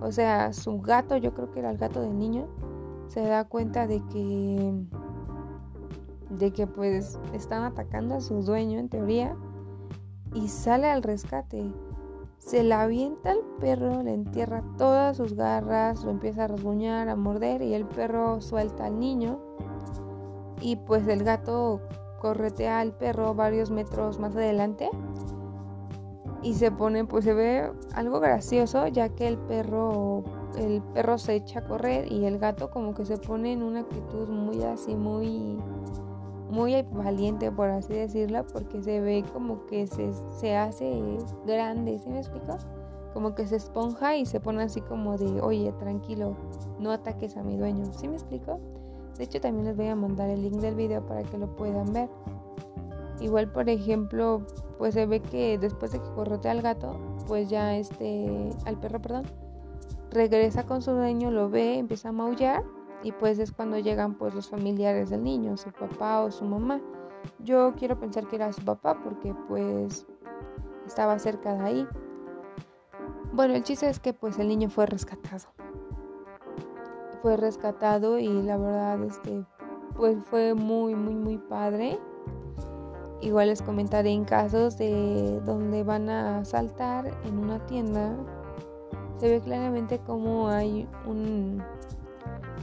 O 0.00 0.10
sea, 0.10 0.52
su 0.52 0.80
gato, 0.80 1.16
yo 1.16 1.32
creo 1.34 1.50
que 1.52 1.60
era 1.60 1.70
el 1.70 1.78
gato 1.78 2.00
del 2.00 2.18
niño, 2.18 2.48
se 3.06 3.22
da 3.22 3.44
cuenta 3.44 3.86
de 3.86 4.02
que 4.08 4.74
de 6.30 6.50
que 6.50 6.66
pues 6.66 7.18
están 7.34 7.62
atacando 7.62 8.14
a 8.14 8.20
su 8.20 8.42
dueño 8.42 8.78
en 8.78 8.88
teoría 8.88 9.36
y 10.34 10.48
sale 10.48 10.90
al 10.90 11.02
rescate. 11.02 11.72
Se 12.38 12.64
la 12.64 12.82
avienta 12.82 13.30
al 13.30 13.42
perro, 13.60 14.02
le 14.02 14.14
entierra 14.14 14.64
todas 14.76 15.16
sus 15.16 15.34
garras, 15.34 16.02
lo 16.04 16.10
empieza 16.10 16.44
a 16.44 16.48
rasguñar, 16.48 17.08
a 17.08 17.16
morder 17.16 17.62
y 17.62 17.74
el 17.74 17.86
perro 17.86 18.40
suelta 18.40 18.86
al 18.86 18.98
niño. 18.98 19.38
Y 20.60 20.76
pues 20.76 21.06
el 21.06 21.22
gato 21.22 21.80
corretea 22.22 22.78
al 22.78 22.92
perro 22.92 23.34
varios 23.34 23.72
metros 23.72 24.20
más 24.20 24.36
adelante 24.36 24.88
y 26.40 26.54
se 26.54 26.70
pone, 26.70 27.04
pues 27.04 27.24
se 27.24 27.34
ve 27.34 27.68
algo 27.94 28.20
gracioso 28.20 28.86
ya 28.86 29.08
que 29.08 29.26
el 29.26 29.38
perro, 29.38 30.22
el 30.56 30.82
perro 30.94 31.18
se 31.18 31.34
echa 31.34 31.60
a 31.60 31.64
correr 31.64 32.10
y 32.10 32.24
el 32.24 32.38
gato 32.38 32.70
como 32.70 32.94
que 32.94 33.04
se 33.04 33.18
pone 33.18 33.52
en 33.52 33.64
una 33.64 33.80
actitud 33.80 34.28
muy 34.28 34.62
así, 34.62 34.94
muy 34.94 35.58
muy 36.48 36.80
valiente, 36.92 37.50
por 37.50 37.70
así 37.70 37.94
decirlo, 37.94 38.46
porque 38.52 38.82
se 38.82 39.00
ve 39.00 39.24
como 39.32 39.64
que 39.66 39.86
se, 39.86 40.12
se 40.38 40.54
hace 40.54 41.18
grande, 41.46 41.98
¿sí 41.98 42.10
me 42.10 42.18
explico? 42.18 42.58
Como 43.14 43.34
que 43.34 43.46
se 43.46 43.56
esponja 43.56 44.16
y 44.16 44.26
se 44.26 44.38
pone 44.38 44.62
así 44.62 44.82
como 44.82 45.16
de, 45.16 45.40
oye, 45.40 45.72
tranquilo, 45.78 46.36
no 46.78 46.92
ataques 46.92 47.38
a 47.38 47.42
mi 47.42 47.56
dueño, 47.56 47.86
¿sí 47.94 48.06
me 48.06 48.16
explico? 48.16 48.60
De 49.18 49.24
hecho, 49.24 49.40
también 49.40 49.66
les 49.66 49.76
voy 49.76 49.88
a 49.88 49.96
mandar 49.96 50.28
el 50.30 50.42
link 50.42 50.56
del 50.56 50.74
video 50.74 51.04
para 51.06 51.22
que 51.22 51.38
lo 51.38 51.54
puedan 51.54 51.92
ver. 51.92 52.08
Igual, 53.20 53.52
por 53.52 53.68
ejemplo, 53.68 54.42
pues 54.78 54.94
se 54.94 55.06
ve 55.06 55.20
que 55.20 55.58
después 55.58 55.92
de 55.92 56.00
que 56.00 56.10
corrotea 56.10 56.52
al 56.52 56.62
gato, 56.62 56.96
pues 57.28 57.48
ya 57.48 57.76
este, 57.76 58.50
al 58.64 58.78
perro, 58.80 59.00
perdón, 59.00 59.24
regresa 60.10 60.64
con 60.66 60.82
su 60.82 60.92
dueño, 60.92 61.30
lo 61.30 61.48
ve, 61.48 61.78
empieza 61.78 62.08
a 62.08 62.12
maullar 62.12 62.64
y 63.02 63.12
pues 63.12 63.38
es 63.38 63.52
cuando 63.52 63.78
llegan 63.78 64.14
pues 64.14 64.34
los 64.34 64.48
familiares 64.48 65.10
del 65.10 65.24
niño, 65.24 65.56
su 65.56 65.70
papá 65.70 66.22
o 66.22 66.30
su 66.30 66.44
mamá. 66.44 66.80
Yo 67.38 67.74
quiero 67.76 67.98
pensar 67.98 68.26
que 68.26 68.36
era 68.36 68.52
su 68.52 68.64
papá 68.64 69.00
porque 69.02 69.34
pues 69.48 70.06
estaba 70.86 71.18
cerca 71.18 71.54
de 71.54 71.60
ahí. 71.60 71.88
Bueno, 73.32 73.54
el 73.54 73.62
chiste 73.62 73.88
es 73.88 74.00
que 74.00 74.12
pues 74.12 74.38
el 74.38 74.48
niño 74.48 74.68
fue 74.68 74.86
rescatado. 74.86 75.46
Fue 77.22 77.36
rescatado 77.36 78.18
y 78.18 78.28
la 78.28 78.56
verdad 78.56 79.02
este 79.04 79.44
pues 79.96 80.18
fue 80.24 80.54
muy 80.54 80.94
muy 80.96 81.14
muy 81.14 81.38
padre. 81.38 81.98
Igual 83.20 83.48
les 83.48 83.62
comentaré 83.62 84.10
en 84.10 84.24
casos 84.24 84.76
de 84.76 85.40
donde 85.44 85.84
van 85.84 86.10
a 86.10 86.44
saltar 86.44 87.12
en 87.24 87.38
una 87.38 87.64
tienda. 87.66 88.16
Se 89.18 89.28
ve 89.28 89.40
claramente 89.40 90.00
como 90.00 90.48
hay 90.48 90.88
un 91.06 91.62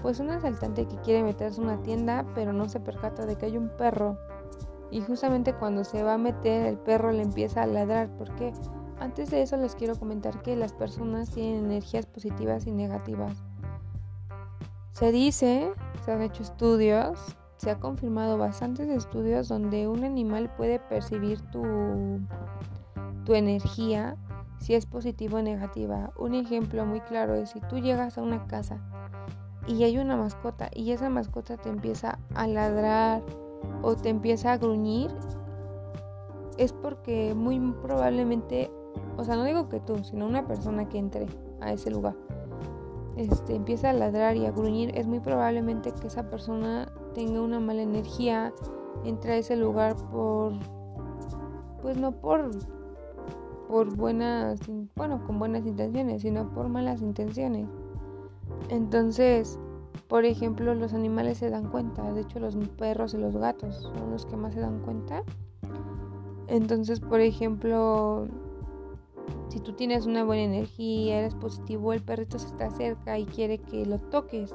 pues 0.02 0.20
un 0.20 0.30
asaltante 0.30 0.86
que 0.86 0.98
quiere 0.98 1.24
meterse 1.24 1.62
a 1.62 1.64
una 1.64 1.82
tienda 1.82 2.26
pero 2.36 2.52
no 2.52 2.68
se 2.68 2.82
percata 2.82 3.26
de 3.26 3.38
que 3.38 3.46
hay 3.46 3.58
un 3.58 3.70
perro 3.70 4.18
y 4.92 5.02
justamente 5.02 5.54
cuando 5.54 5.84
se 5.84 6.04
va 6.04 6.16
a 6.16 6.18
meter 6.18 6.66
el 6.66 6.78
perro 6.78 7.12
le 7.12 7.22
empieza 7.22 7.64
a 7.64 7.68
ladrar 7.68 8.10
porque 8.18 8.54
antes 9.00 9.30
de 9.30 9.42
eso 9.42 9.58
les 9.58 9.76
quiero 9.76 9.96
comentar 9.96 10.42
que 10.42 10.56
las 10.56 10.74
personas 10.74 11.30
tienen 11.30 11.66
energías 11.66 12.06
positivas 12.06 12.68
y 12.68 12.72
negativas. 12.72 13.44
Se 15.00 15.14
dice, 15.14 15.72
se 16.04 16.12
han 16.12 16.22
hecho 16.22 16.44
estudios, 16.44 17.18
se 17.56 17.72
ha 17.72 17.80
confirmado 17.80 18.38
bastantes 18.38 18.90
estudios 18.90 19.48
donde 19.48 19.88
un 19.88 20.04
animal 20.04 20.54
puede 20.58 20.78
percibir 20.78 21.40
tu, 21.52 22.20
tu 23.24 23.34
energía 23.34 24.18
si 24.58 24.76
es 24.76 24.86
positiva 24.86 25.40
o 25.40 25.42
negativa. 25.42 26.12
Un 26.18 26.36
ejemplo 26.36 26.86
muy 26.86 27.00
claro 27.00 27.36
es 27.36 27.52
si 27.52 27.62
tú 27.62 27.78
llegas 27.78 28.18
a 28.18 28.22
una 28.22 28.46
casa 28.48 28.82
y 29.68 29.86
hay 29.86 30.00
una 30.00 30.18
mascota 30.18 30.70
y 30.76 30.92
esa 30.92 31.10
mascota 31.10 31.56
te 31.56 31.70
empieza 31.70 32.20
a 32.36 32.48
ladrar 32.48 33.24
o 33.82 33.96
te 33.96 34.10
empieza 34.10 34.52
a 34.52 34.58
gruñir, 34.58 35.12
es 36.58 36.74
porque 36.74 37.34
muy 37.36 37.58
probablemente, 37.82 38.70
o 39.16 39.24
sea, 39.24 39.38
no 39.38 39.46
digo 39.46 39.70
que 39.70 39.80
tú, 39.80 40.04
sino 40.04 40.26
una 40.26 40.46
persona 40.46 40.90
que 40.90 40.98
entre 40.98 41.28
a 41.62 41.72
ese 41.72 41.90
lugar, 41.90 42.16
este, 43.20 43.56
empieza 43.56 43.90
a 43.90 43.94
ladrar 43.94 44.38
y 44.38 44.46
a 44.46 44.52
gruñir, 44.52 44.98
es 44.98 45.06
muy 45.06 45.20
probablemente 45.20 45.92
que 45.92 46.08
esa 46.08 46.30
persona 46.30 46.90
tenga 47.14 47.42
una 47.42 47.60
mala 47.60 47.82
energía, 47.82 48.54
entre 49.04 49.34
a 49.34 49.38
ese 49.38 49.58
lugar 49.58 49.98
por, 50.10 50.54
pues 51.82 51.98
no 51.98 52.14
por, 52.14 52.52
por 53.68 53.94
buenas, 53.94 54.62
bueno, 54.96 55.22
con 55.26 55.38
buenas 55.38 55.66
intenciones, 55.66 56.22
sino 56.22 56.50
por 56.54 56.70
malas 56.70 57.02
intenciones. 57.02 57.68
Entonces, 58.70 59.60
por 60.08 60.24
ejemplo, 60.24 60.74
los 60.74 60.94
animales 60.94 61.40
se 61.40 61.50
dan 61.50 61.70
cuenta, 61.70 62.14
de 62.14 62.22
hecho 62.22 62.40
los 62.40 62.56
perros 62.78 63.14
y 63.14 63.18
los 63.18 63.36
gatos 63.36 63.76
son 63.82 64.12
los 64.12 64.26
que 64.28 64.38
más 64.38 64.54
se 64.54 64.62
dan 64.62 64.80
cuenta. 64.80 65.24
Entonces, 66.48 67.02
por 67.02 67.20
ejemplo, 67.20 68.30
si 69.50 69.60
tú 69.60 69.74
tienes 69.74 70.06
una 70.06 70.24
buena 70.24 70.44
energía, 70.44 71.20
eres 71.20 71.34
positivo, 71.34 71.92
el 71.92 72.02
perrito 72.02 72.38
se 72.38 72.52
te 72.56 72.64
acerca 72.64 73.18
y 73.18 73.26
quiere 73.26 73.58
que 73.58 73.86
lo 73.86 74.00
toques. 74.00 74.54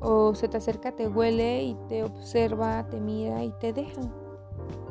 O 0.00 0.34
se 0.34 0.48
te 0.48 0.56
acerca, 0.56 0.92
te 0.92 1.08
huele 1.08 1.62
y 1.62 1.74
te 1.88 2.04
observa, 2.04 2.88
te 2.88 3.00
mira 3.00 3.44
y 3.44 3.52
te 3.60 3.72
deja. 3.72 4.02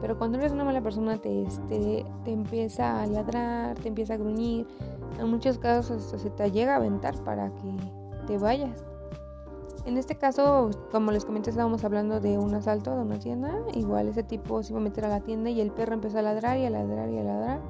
Pero 0.02 0.18
cuando 0.18 0.38
eres 0.38 0.52
una 0.52 0.64
mala 0.64 0.82
persona 0.82 1.18
te, 1.18 1.48
te, 1.68 2.06
te 2.24 2.32
empieza 2.32 3.02
a 3.02 3.08
ladrar, 3.08 3.78
te 3.80 3.88
empieza 3.88 4.14
a 4.14 4.18
gruñir. 4.18 4.68
En 5.20 5.30
muchos 5.30 5.58
casos 5.58 6.04
hasta 6.04 6.20
se 6.20 6.30
te 6.30 6.52
llega 6.52 6.74
a 6.74 6.78
aventar 6.78 7.16
para 7.24 7.52
que 7.56 7.76
te 8.28 8.38
vayas. 8.38 8.84
En 9.86 9.98
este 9.98 10.16
caso, 10.16 10.70
como 10.92 11.12
les 11.12 11.26
comenté, 11.26 11.50
estábamos 11.50 11.84
hablando 11.84 12.20
de 12.22 12.38
un 12.38 12.54
asalto 12.54 12.96
de 12.96 13.02
una 13.02 13.20
tienda. 13.20 13.54
Igual 13.74 14.08
ese 14.08 14.24
tipo 14.24 14.64
se 14.64 14.72
iba 14.72 14.80
a 14.80 14.84
meter 14.84 15.06
a 15.06 15.10
la 15.10 15.20
tienda 15.20 15.50
y 15.50 15.60
el 15.60 15.72
perro 15.72 15.94
empezó 15.94 16.20
a 16.20 16.22
ladrar 16.22 16.58
y 16.58 16.66
a 16.66 16.70
ladrar 16.70 17.10
y 17.10 17.18
a 17.18 17.24
ladrar. 17.24 17.62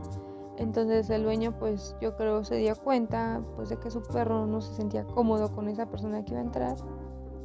Entonces 0.58 1.10
el 1.10 1.24
dueño, 1.24 1.58
pues 1.58 1.96
yo 2.00 2.16
creo 2.16 2.44
se 2.44 2.56
dio 2.56 2.76
cuenta 2.76 3.42
pues 3.56 3.70
de 3.70 3.78
que 3.78 3.90
su 3.90 4.04
perro 4.04 4.46
no 4.46 4.62
se 4.62 4.76
sentía 4.76 5.06
cómodo 5.06 5.52
con 5.54 5.68
esa 5.68 5.88
persona 5.88 6.24
que 6.24 6.32
iba 6.32 6.42
a 6.42 6.44
entrar 6.44 6.76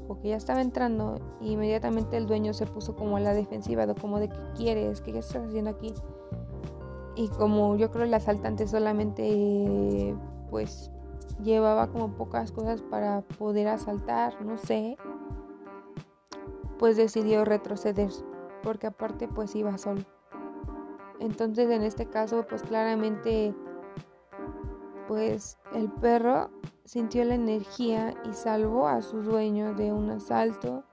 o 0.09 0.19
que 0.19 0.29
ya 0.29 0.37
estaba 0.37 0.61
entrando. 0.61 1.19
Y 1.41 1.53
inmediatamente 1.53 2.17
el 2.17 2.27
dueño 2.27 2.53
se 2.53 2.67
puso 2.67 2.97
como 2.97 3.17
a 3.17 3.21
la 3.21 3.33
defensiva, 3.33 3.87
de 3.87 3.95
como 3.95 4.21
de 4.21 4.29
qué 4.29 4.39
quieres, 4.57 5.01
qué 5.01 5.19
estás 5.19 5.47
haciendo 5.47 5.71
aquí. 5.71 5.95
Y 7.17 7.29
como 7.29 7.77
yo 7.77 7.91
creo 7.91 8.05
el 8.05 8.15
asaltante 8.15 8.67
solamente 8.69 10.15
pues 10.51 10.91
llevaba 11.43 11.89
como 11.89 12.13
pocas 12.13 12.53
cosas 12.53 12.83
para 12.83 13.23
poder 13.23 13.69
asaltar, 13.69 14.41
no 14.45 14.57
sé, 14.57 14.97
pues 16.79 16.97
decidió 16.97 17.45
retroceder, 17.45 18.11
porque 18.63 18.87
aparte 18.87 19.29
pues 19.29 19.55
iba 19.55 19.77
solo. 19.79 20.03
Entonces 21.21 21.71
en 21.71 21.83
este 21.83 22.07
caso 22.07 22.47
pues 22.49 22.63
claramente 22.63 23.55
pues 25.07 25.59
el 25.75 25.91
perro 25.91 26.51
sintió 26.85 27.25
la 27.25 27.35
energía 27.35 28.15
y 28.25 28.33
salvó 28.33 28.89
a 28.89 29.03
su 29.03 29.23
dueño 29.23 29.75
de 29.75 29.93
un 29.93 30.11
asalto, 30.11 30.85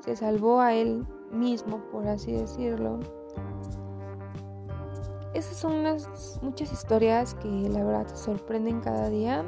se 0.00 0.16
salvó 0.16 0.60
a 0.60 0.74
él 0.74 1.06
mismo 1.30 1.78
por 1.90 2.06
así 2.06 2.32
decirlo. 2.32 3.00
Esas 5.34 5.56
son 5.56 5.72
unas 5.72 6.40
muchas 6.42 6.72
historias 6.72 7.34
que 7.34 7.48
la 7.48 7.84
verdad 7.84 8.06
te 8.06 8.16
sorprenden 8.16 8.80
cada 8.80 9.10
día 9.10 9.44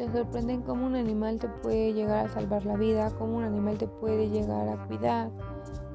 te 0.00 0.10
sorprenden 0.10 0.62
cómo 0.62 0.86
un 0.86 0.94
animal 0.94 1.38
te 1.38 1.46
puede 1.46 1.92
llegar 1.92 2.24
a 2.24 2.28
salvar 2.30 2.64
la 2.64 2.76
vida, 2.76 3.10
cómo 3.18 3.36
un 3.36 3.44
animal 3.44 3.76
te 3.76 3.86
puede 3.86 4.30
llegar 4.30 4.66
a 4.66 4.86
cuidar, 4.86 5.30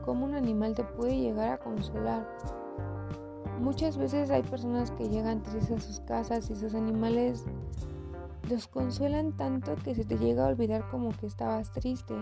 cómo 0.03 0.25
un 0.25 0.35
animal 0.35 0.75
te 0.75 0.83
puede 0.83 1.17
llegar 1.17 1.53
a 1.53 1.57
consolar. 1.57 2.27
Muchas 3.65 3.97
veces 3.97 4.29
hay 4.29 4.43
personas 4.43 4.91
que 4.91 5.09
llegan 5.09 5.41
tristes 5.41 5.71
a 5.71 5.81
sus 5.81 5.99
casas 6.01 6.51
y 6.51 6.55
sus 6.55 6.75
animales 6.75 7.45
los 8.47 8.67
consuelan 8.67 9.31
tanto 9.31 9.75
que 9.83 9.95
se 9.95 10.05
te 10.05 10.19
llega 10.19 10.45
a 10.45 10.49
olvidar 10.49 10.87
como 10.91 11.09
que 11.09 11.25
estabas 11.25 11.71
triste. 11.71 12.13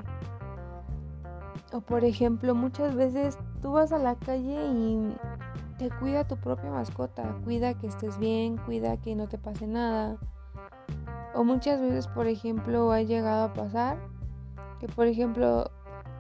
O 1.74 1.82
por 1.82 2.06
ejemplo, 2.06 2.56
muchas 2.56 2.96
veces 2.96 3.38
tú 3.62 3.74
vas 3.74 3.92
a 3.92 3.98
la 3.98 4.16
calle 4.16 4.58
y 4.72 5.18
te 5.78 5.90
cuida 6.00 6.26
tu 6.26 6.38
propia 6.38 6.72
mascota, 6.72 7.36
cuida 7.44 7.74
que 7.74 7.88
estés 7.88 8.18
bien, 8.20 8.56
cuida 8.56 8.96
que 8.96 9.14
no 9.14 9.28
te 9.28 9.38
pase 9.38 9.68
nada 9.68 10.18
o 11.36 11.44
muchas 11.44 11.82
veces, 11.82 12.08
por 12.08 12.28
ejemplo, 12.28 12.94
ha 12.94 13.02
llegado 13.02 13.44
a 13.44 13.54
pasar 13.54 13.98
que, 14.80 14.88
por 14.88 15.08
ejemplo, 15.08 15.70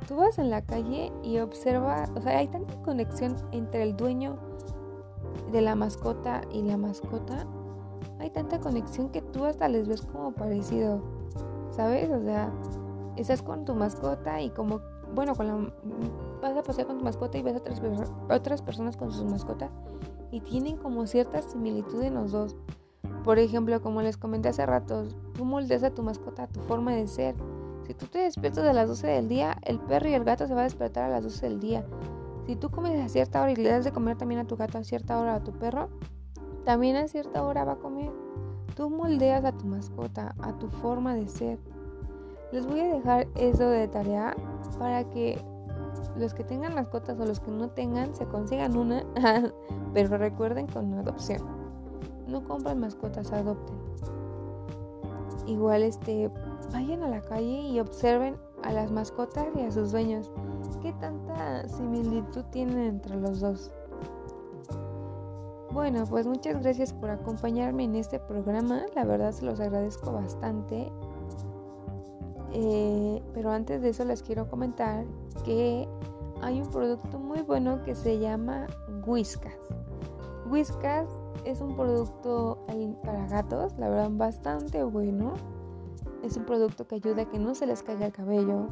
tú 0.06 0.18
vas 0.18 0.38
en 0.38 0.50
la 0.50 0.66
calle 0.66 1.14
y 1.24 1.38
observas, 1.38 2.12
o 2.14 2.20
sea, 2.20 2.40
hay 2.40 2.50
tanta 2.50 2.76
conexión 2.82 3.38
entre 3.54 3.84
el 3.84 3.96
dueño 3.96 4.38
de 5.54 5.62
la 5.62 5.76
mascota 5.76 6.42
y 6.52 6.63
la 6.63 6.76
mascota. 6.76 7.48
Hay 8.20 8.32
tanta 8.32 8.60
conexión 8.60 9.10
que 9.10 9.22
tú 9.22 9.46
hasta 9.46 9.70
les 9.70 9.88
ves 9.88 10.02
como 10.02 10.34
parecido, 10.34 11.02
¿sabes? 11.72 12.12
O 12.12 12.22
sea, 12.22 12.52
estás 13.16 13.42
con 13.42 13.63
tu 13.63 13.76
mascota 13.76 14.42
y 14.42 14.50
como, 14.50 14.82
bueno, 15.13 15.36
con 15.36 15.48
la, 15.48 15.74
vas 16.42 16.58
a 16.58 16.63
pasear 16.63 16.88
con 16.88 16.98
tu 16.98 17.04
mascota 17.04 17.38
y 17.38 17.44
ves 17.44 17.56
a 17.56 17.60
otras, 17.60 17.82
otras 18.30 18.62
personas 18.62 18.98
con 18.98 19.12
sus 19.12 19.24
mascotas 19.24 19.70
y 20.32 20.42
tienen 20.42 20.78
como 20.78 21.06
cierta 21.06 21.42
similitud 21.42 22.02
en 22.02 22.16
los 22.16 22.32
dos. 22.32 22.56
Por 23.24 23.39
ejemplo, 23.39 23.80
como 23.82 24.02
les 24.02 24.18
comenté 24.18 24.50
hace 24.50 24.66
rato, 24.66 25.04
tú 25.34 25.46
moldeas 25.46 25.84
a 25.84 25.92
tu 25.92 26.02
mascota 26.02 26.44
a 26.44 26.48
tu 26.48 26.60
forma 26.62 26.92
de 26.92 27.08
ser. 27.08 27.36
Si 27.86 27.94
tú 27.94 28.08
te 28.08 28.20
despiertas 28.20 28.66
a 28.66 28.74
las 28.74 28.88
12 28.88 29.08
del 29.08 29.28
día, 29.30 29.58
el 29.62 29.80
perro 29.80 30.10
y 30.10 30.13
el 30.13 30.24
gato 30.24 30.48
se 30.48 30.56
va 30.56 30.62
a 30.62 30.63
despertar 30.63 31.04
a 31.04 31.10
las 31.10 31.24
12 31.24 31.50
del 31.50 31.60
día. 31.60 31.86
Si 32.46 32.56
tú 32.56 32.70
comes 32.70 33.00
a 33.00 33.10
cierta 33.10 33.42
hora 33.42 33.52
y 33.52 33.56
le 33.56 33.70
das 33.70 33.86
de 33.86 33.92
comer 33.92 34.18
también 34.18 34.42
a 34.42 34.46
tu 34.46 34.58
gato 34.58 34.78
a 34.78 34.84
cierta 34.84 35.20
hora 35.20 35.36
a 35.36 35.44
tu 35.44 35.52
perro, 35.54 35.90
también 36.66 36.96
a 36.96 37.08
cierta 37.08 37.44
hora 37.44 37.64
va 37.64 37.74
a 37.74 37.78
comer. 37.78 38.12
Tú 38.76 38.90
moldeas 38.90 39.46
a 39.46 39.52
tu 39.52 39.66
mascota, 39.66 40.36
a 40.42 40.58
tu 40.58 40.68
forma 40.68 41.14
de 41.16 41.28
ser. 41.28 41.60
Les 42.52 42.66
voy 42.66 42.82
a 42.82 42.94
dejar 42.94 43.28
eso 43.36 43.70
de 43.70 43.88
tarea 43.88 44.36
para 44.78 45.10
que 45.10 45.40
los 46.18 46.34
que 46.34 46.44
tengan 46.44 46.76
mascotas 46.76 47.20
o 47.20 47.26
los 47.26 47.40
que 47.40 47.52
no 47.52 47.70
tengan 47.70 48.14
se 48.14 48.26
consigan 48.26 48.78
una, 48.78 49.04
pero 49.94 50.18
recuerden 50.18 50.68
con 50.68 50.94
adopción. 50.94 51.42
No 52.28 52.44
compren 52.44 52.80
mascotas, 52.80 53.32
adopten. 53.32 53.76
Igual 55.48 55.84
este 55.84 56.32
vayan 56.72 57.04
a 57.04 57.10
la 57.10 57.22
calle 57.22 57.62
y 57.62 57.80
observen 57.80 58.36
a 58.64 58.72
las 58.72 58.92
mascotas 58.92 59.48
y 59.56 59.62
a 59.62 59.72
sus 59.72 59.92
dueños. 59.92 60.32
¿Qué 60.82 60.94
tanta 60.94 61.68
similitud 61.68 62.44
tienen 62.52 62.80
entre 62.80 63.16
los 63.18 63.40
dos? 63.40 63.72
Bueno, 65.72 66.06
pues 66.06 66.28
muchas 66.28 66.62
gracias 66.62 66.94
por 66.94 67.10
acompañarme 67.10 67.86
en 67.86 67.96
este 67.96 68.20
programa. 68.20 68.84
La 68.96 69.06
verdad 69.06 69.32
se 69.32 69.46
los 69.46 69.60
agradezco 69.60 70.12
bastante. 70.12 70.92
Eh, 72.52 73.24
pero 73.34 73.52
antes 73.52 73.82
de 73.82 73.90
eso 73.90 74.06
les 74.06 74.22
quiero 74.22 74.48
comentar 74.48 75.06
que 75.44 75.88
hay 76.42 76.62
un 76.62 76.70
producto 76.70 77.18
muy 77.18 77.42
bueno 77.42 77.84
que 77.84 77.96
se 77.96 78.20
llama 78.20 78.68
Whiskas. 79.08 79.58
Whiskas 80.48 81.08
es 81.46 81.62
un 81.62 81.76
producto 81.76 82.66
para 83.04 83.28
gatos, 83.28 83.74
la 83.80 83.90
verdad 83.90 84.12
bastante 84.12 84.84
bueno. 84.84 85.34
Es 86.22 86.38
un 86.38 86.46
producto 86.46 86.86
que 86.88 86.96
ayuda 86.96 87.24
a 87.24 87.30
que 87.30 87.40
no 87.40 87.56
se 87.56 87.66
les 87.66 87.82
caiga 87.82 88.06
el 88.06 88.12
cabello, 88.12 88.68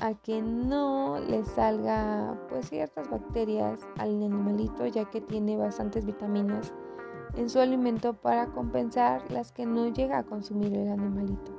a 0.00 0.14
que 0.14 0.42
no 0.42 1.18
les 1.18 1.48
salga 1.48 2.38
pues 2.48 2.68
ciertas 2.68 3.10
bacterias 3.10 3.80
al 3.98 4.10
animalito 4.10 4.86
ya 4.86 5.04
que 5.04 5.20
tiene 5.20 5.56
bastantes 5.56 6.04
vitaminas 6.04 6.72
en 7.36 7.48
su 7.48 7.58
alimento 7.58 8.14
para 8.14 8.46
compensar 8.46 9.30
las 9.30 9.52
que 9.52 9.66
no 9.66 9.88
llega 9.88 10.18
a 10.18 10.24
consumir 10.24 10.74
el 10.74 10.88
animalito. 10.88 11.52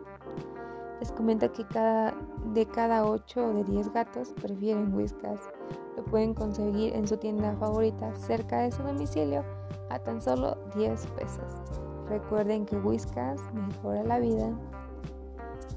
Les 0.99 1.11
comento 1.11 1.51
que 1.51 1.65
cada, 1.67 2.13
de 2.53 2.65
cada 2.65 3.05
8 3.05 3.45
o 3.45 3.53
de 3.53 3.63
10 3.65 3.91
gatos 3.91 4.33
prefieren 4.41 4.93
Whiskas. 4.93 5.41
Lo 5.97 6.05
pueden 6.05 6.33
conseguir 6.33 6.95
en 6.95 7.07
su 7.07 7.17
tienda 7.17 7.55
favorita 7.57 8.15
cerca 8.15 8.61
de 8.61 8.71
su 8.71 8.81
domicilio 8.83 9.43
a 9.89 9.99
tan 9.99 10.21
solo 10.21 10.57
10 10.75 11.07
pesos. 11.07 11.61
Recuerden 12.07 12.65
que 12.65 12.77
Whiskas 12.77 13.41
mejora 13.53 14.03
la 14.03 14.19
vida 14.19 14.53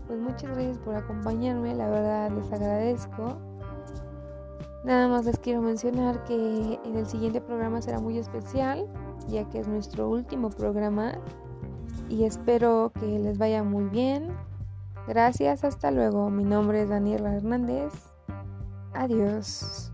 pues 0.09 0.18
muchas 0.18 0.51
gracias 0.51 0.79
por 0.79 0.97
acompañarme, 0.97 1.75
la 1.75 1.88
verdad 1.88 2.31
les 2.31 2.51
agradezco. 2.51 3.38
Nada 4.85 5.07
más 5.07 5.27
les 5.27 5.38
quiero 5.38 5.61
mencionar 5.61 6.25
que 6.25 6.81
en 6.83 6.97
el 6.97 7.07
siguiente 7.07 7.40
programa 7.40 7.83
será 7.83 8.01
muy 8.01 8.18
especial, 8.18 8.87
ya 9.29 9.49
que 9.51 9.61
es 9.61 9.68
nuestro 9.68 10.09
último 10.09 10.49
programa 10.51 11.12
y 12.09 12.25
espero 12.25 12.90
que 12.99 13.18
les 13.18 13.37
vaya 13.37 13.62
muy 13.62 13.85
bien. 13.85 14.29
Gracias, 15.07 15.62
hasta 15.64 15.90
luego. 15.90 16.31
Mi 16.31 16.44
nombre 16.44 16.83
es 16.83 16.88
Daniela 16.88 17.35
Hernández. 17.35 17.92
Adiós. 18.94 19.92